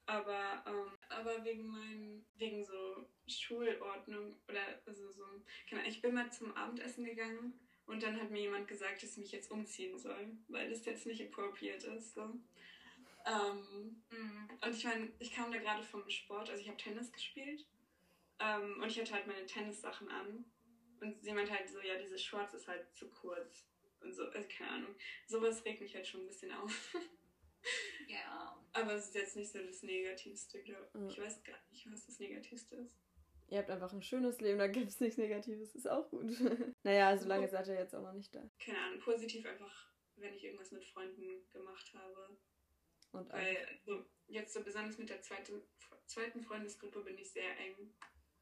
[0.07, 6.33] aber, ähm, aber wegen meinem, wegen so Schulordnung oder also so, Ahnung, ich bin mal
[6.33, 7.53] zum Abendessen gegangen
[7.87, 11.05] und dann hat mir jemand gesagt, dass ich mich jetzt umziehen soll, weil das jetzt
[11.07, 12.15] nicht appropriate ist.
[12.15, 12.23] So.
[13.27, 14.49] Ähm, Mhm.
[14.63, 17.67] und ich meine, ich kam da gerade vom Sport, also ich habe Tennis gespielt
[18.39, 20.45] ähm, und ich hatte halt meine Tennissachen an.
[21.01, 23.65] Und sie meinte halt so, ja, diese Shorts ist halt zu kurz.
[24.01, 24.95] Und so, also keine Ahnung.
[25.27, 26.95] Sowas regt mich halt schon ein bisschen auf.
[28.07, 28.57] Ja.
[28.73, 31.07] Aber es ist jetzt nicht so das Negativste, glaube Ja.
[31.07, 31.19] ich.
[31.19, 32.97] Ich weiß gar nicht, was das Negativste ist.
[33.49, 36.31] Ihr habt einfach ein schönes Leben, da gibt es nichts Negatives, ist auch gut.
[36.85, 38.49] naja, so lange seid ihr jetzt auch noch nicht da.
[38.65, 42.39] Keine Ahnung, positiv einfach, wenn ich irgendwas mit Freunden gemacht habe.
[43.13, 45.63] Und Weil einfach, so, jetzt so besonders mit der zweiten,
[46.07, 47.93] zweiten Freundesgruppe bin ich sehr eng.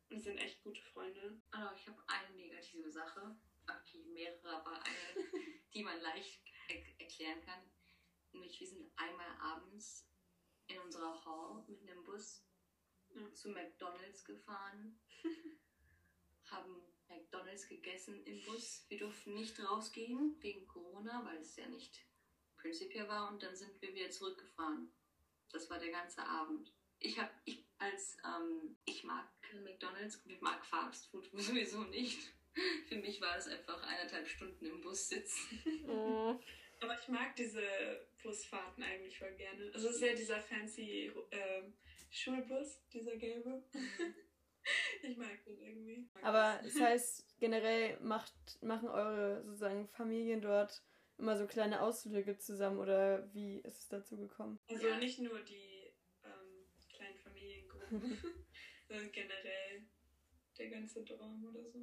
[0.09, 1.41] Und sind echt gute Freunde.
[1.51, 3.37] Also ich habe eine negative Sache,
[3.69, 5.25] okay, mehrere, aber eine,
[5.75, 7.61] die man leicht er erklären kann.
[8.33, 10.09] Nämlich, wir sind einmal abends
[10.69, 12.45] in unserer Hall mit einem Bus
[13.15, 13.33] Ja.
[13.33, 14.99] zu McDonalds gefahren,
[16.51, 18.85] haben McDonalds gegessen im Bus.
[18.89, 22.05] Wir durften nicht rausgehen wegen Corona, weil es ja nicht
[22.57, 24.93] prinzipiell war und dann sind wir wieder zurückgefahren.
[25.51, 26.73] Das war der ganze Abend.
[26.99, 29.27] Ich habe, ich als, ähm, ich mag
[29.65, 32.33] McDonalds und ich mag Fast Food sowieso nicht.
[32.89, 35.63] Für mich war es einfach eineinhalb Stunden im Bus sitzen.
[35.89, 36.39] Oh.
[36.81, 37.63] Aber ich mag diese
[38.23, 39.71] Busfahrten eigentlich voll gerne.
[39.73, 41.73] Also es ist ja dieser fancy ähm,
[42.11, 43.63] Schulbus, dieser gelbe.
[45.03, 46.09] ich mag den irgendwie.
[46.23, 50.83] aber das heißt, generell macht, machen eure sozusagen Familien dort
[51.19, 54.59] immer so kleine Ausflüge zusammen oder wie ist es dazu gekommen?
[54.69, 54.99] Also Ja.
[54.99, 55.76] nicht nur die
[58.89, 59.87] sondern generell
[60.59, 61.79] der ganze Dorm oder so.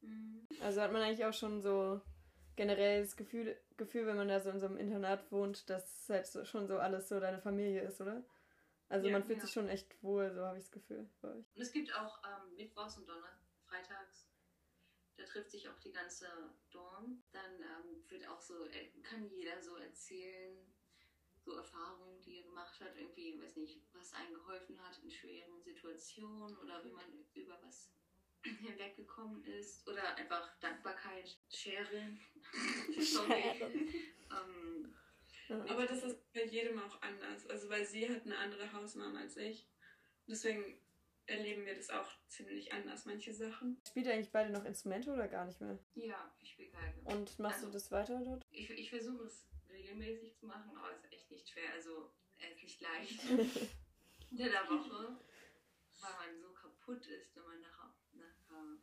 [0.00, 0.46] Mhm.
[0.60, 2.00] Also hat man eigentlich auch schon so
[2.56, 6.26] generell das Gefühl, Gefühl, wenn man da so in so einem Internat wohnt, dass halt
[6.26, 8.24] so, schon so alles so deine Familie ist, oder?
[8.88, 9.44] Also Ja, man fühlt ja.
[9.44, 11.46] sich schon echt wohl, so habe ich das Gefühl bei euch.
[11.54, 14.30] Und es gibt auch ähm, Mittwochs und Donner, Freitags.
[15.16, 16.26] Da trifft sich auch die ganze
[16.70, 17.22] Dorm.
[17.32, 20.56] Dann ähm, wird auch so, äh, kann jeder so erzählen,
[21.44, 25.60] so Erfahrungen, die er gemacht hat, irgendwie, weiß nicht, was einem geholfen hat in schweren
[25.62, 27.90] Situationen oder wie man über was
[28.42, 31.36] hinweggekommen ist oder einfach Dankbarkeit.
[32.98, 33.42] Sorry.
[34.30, 34.94] ähm,
[35.68, 37.46] Aber das ist bei jedem auch anders.
[37.48, 39.66] Also weil sie hat eine andere Hausmama als ich.
[40.26, 40.78] Deswegen
[41.26, 43.80] erleben wir das auch ziemlich anders, manche Sachen.
[43.86, 45.78] Spielt ihr eigentlich beide noch Instrumente oder gar nicht mehr?
[45.94, 47.00] ja, ich spiele Geige.
[47.04, 48.42] Und machst du Also- das weiter dort?
[48.50, 51.72] Ich, ich versuche es regelmäßig zu machen, aber es ist echt nicht schwer.
[51.72, 53.20] Also, es ist nicht leicht.
[54.30, 55.20] Unter der Woche,
[56.00, 58.78] weil man so kaputt ist, wenn man nach, nach, äh, Nach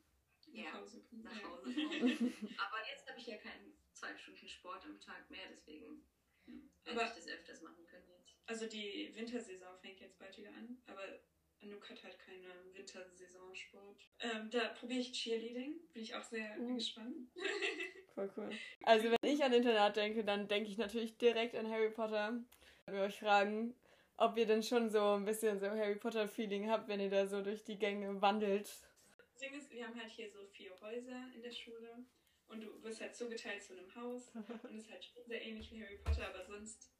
[0.53, 1.23] ja, Hause kommen.
[1.23, 1.43] nach.
[1.43, 1.79] Hause kommt.
[2.59, 6.05] aber jetzt habe ich ja keinen zwei Stunden Sport am Tag mehr, deswegen
[6.45, 8.31] werde Aber- ich das öfters machen können jetzt.
[8.45, 11.19] Also die Wintersaison fängt jetzt bald wieder an, aber
[11.61, 14.07] Anouk hat halt keine Wintersaisonsport.
[14.19, 16.75] Ähm, da probiere ich Cheerleading, bin ich auch sehr Uh.
[16.75, 17.29] gespannt.
[18.15, 18.49] Voll cool.
[18.83, 22.43] Also wenn ich an Internat denke, dann denke ich natürlich direkt an Harry Potter.
[22.87, 23.75] Ich will euch fragen,
[24.17, 27.25] ob ihr denn schon so ein bisschen so Harry Potter Feeling habt, wenn ihr da
[27.27, 28.65] so durch die Gänge wandelt.
[28.65, 32.05] Das Ding ist, wir haben halt hier so vier Häuser in der Schule
[32.47, 34.29] und du wirst halt zugeteilt zu einem Haus
[34.63, 36.91] und es ist halt schon sehr ähnlich wie Harry Potter, aber sonst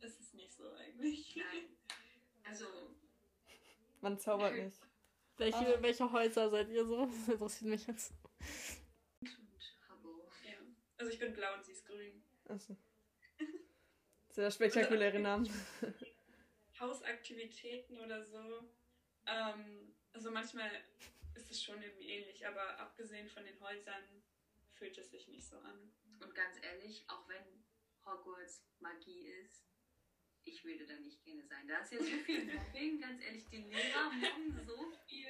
[0.00, 1.36] ist es nicht so eigentlich.
[1.36, 1.76] Nein.
[2.44, 2.64] Also,
[4.00, 4.80] Man zaubert nicht.
[5.36, 7.06] Welche, welche Häuser seid ihr so?
[7.06, 8.12] Das interessiert mich jetzt.
[10.44, 10.58] Ja.
[10.98, 12.22] Also ich bin blau und sie ist grün.
[12.46, 12.76] Achso.
[14.28, 15.48] Sehr spektakuläre Namen.
[16.78, 18.70] Hausaktivitäten oder so.
[19.26, 20.70] Ähm, also manchmal
[21.34, 24.22] ist es schon irgendwie ähnlich, aber abgesehen von den Häusern
[24.74, 25.90] fühlt es sich nicht so an.
[26.20, 27.64] Und ganz ehrlich, auch wenn
[28.04, 29.69] Hogwarts Magie ist,
[30.44, 31.66] ich würde da nicht gerne sein.
[31.68, 35.28] Da ist ja so viel Mobbing, ganz ehrlich, die Lehrer mobben so viel.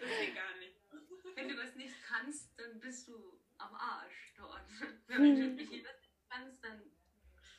[0.00, 0.76] Das geht gar nicht.
[1.34, 4.64] Wenn du was nicht kannst, dann bist du am Arsch dort.
[5.06, 5.96] Wenn du nicht was
[6.28, 6.82] kannst, dann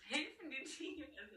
[0.08, 1.08] helfen die dir.
[1.18, 1.36] Also,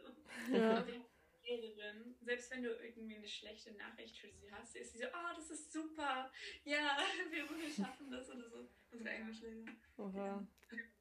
[0.53, 0.83] Ja.
[0.83, 5.07] Die Lehrerin, selbst wenn du irgendwie eine schlechte Nachricht für sie hast, ist sie so,
[5.07, 6.31] oh, das ist super,
[6.65, 6.99] ja,
[7.31, 8.69] wir, wir schaffen das oder so.
[8.91, 9.81] Unsere Englischlehrerin.
[9.97, 10.47] Oha.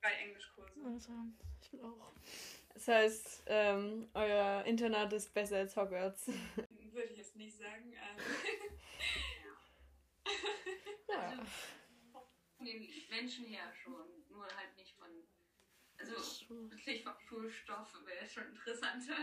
[0.01, 0.79] Drei Englischkurse.
[0.85, 1.11] Also,
[1.61, 2.13] ich will auch.
[2.77, 6.27] Das heißt, ähm, euer Internat ist besser als Hogwarts.
[6.93, 7.91] Würde ich jetzt nicht sagen.
[7.91, 8.23] Ähm,
[11.09, 11.43] Ja.
[12.55, 15.07] von den Menschen her schon, nur halt nicht von.
[15.97, 16.13] Also,
[16.69, 19.15] wirklich vom Schulstoff wäre schon interessanter.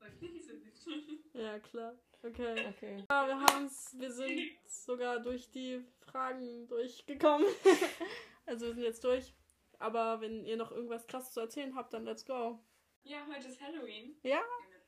[0.00, 1.40] Von.
[1.40, 1.96] Ja, klar.
[2.24, 2.66] Okay.
[2.68, 3.04] Okay.
[3.08, 7.46] Ja, wir haben's, wir sind sogar durch die Fragen durchgekommen.
[8.46, 9.32] also wir sind jetzt durch.
[9.78, 12.58] Aber wenn ihr noch irgendwas krasses zu erzählen habt, dann let's go.
[13.04, 14.16] Ja, heute ist Halloween.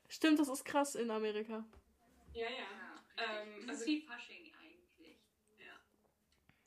[0.09, 1.65] Stimmt, das ist krass in Amerika.
[2.33, 2.49] Ja, ja.
[2.51, 5.17] Ja, Ähm, das also- ist wie Fasching eigentlich.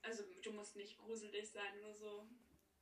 [0.01, 2.23] Also du musst nicht gruselig sein, nur so.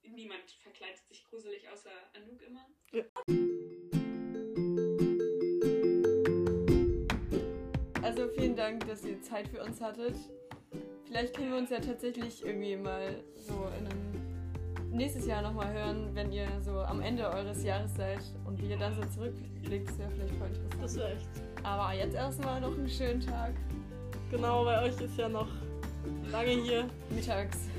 [0.03, 2.70] Niemand verkleidet sich gruselig außer Anouk immer.
[8.03, 10.16] Also vielen Dank, dass ihr Zeit für uns hattet.
[11.05, 14.04] Vielleicht können wir uns ja tatsächlich irgendwie mal so in einem
[14.95, 18.77] nächstes Jahr nochmal hören, wenn ihr so am Ende eures Jahres seid und wie ihr
[18.77, 19.89] dann so zurückblickt.
[19.89, 20.83] Das wäre vielleicht voll interessant.
[20.83, 21.27] Das wäre echt.
[21.63, 23.53] Aber jetzt erstmal noch einen schönen Tag.
[24.31, 25.47] Genau, bei euch ist ja noch
[26.31, 26.85] lange hier.
[27.09, 27.69] Mittags.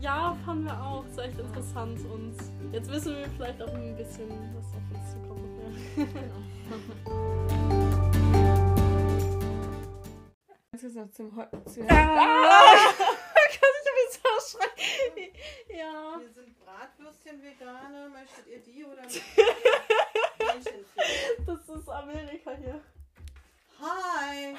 [0.00, 1.04] Ja, fanden wir auch.
[1.06, 2.00] Ist echt interessant.
[2.10, 2.34] Und
[2.72, 5.40] jetzt wissen wir vielleicht auch ein bisschen, was auf uns zukommt.
[10.70, 12.76] Ganz kurz noch zum Heu zu Ah
[13.50, 15.32] ich ein bisschen schreien?
[15.80, 16.18] Ja.
[16.18, 18.10] Hier sind Bratwürstchen vegane.
[18.10, 19.02] Möchtet ihr die oder?
[21.46, 22.82] Das ist Amerika hier.
[23.80, 24.56] Hi!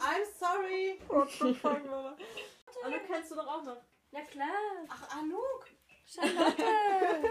[0.00, 1.00] I'm sorry!
[1.08, 2.16] What the fuck, Mama?
[2.84, 3.82] Anne kennst du doch auch noch.
[4.10, 4.48] Ja klar.
[4.88, 5.66] Ach, Anouk!
[6.06, 6.62] Charlotte.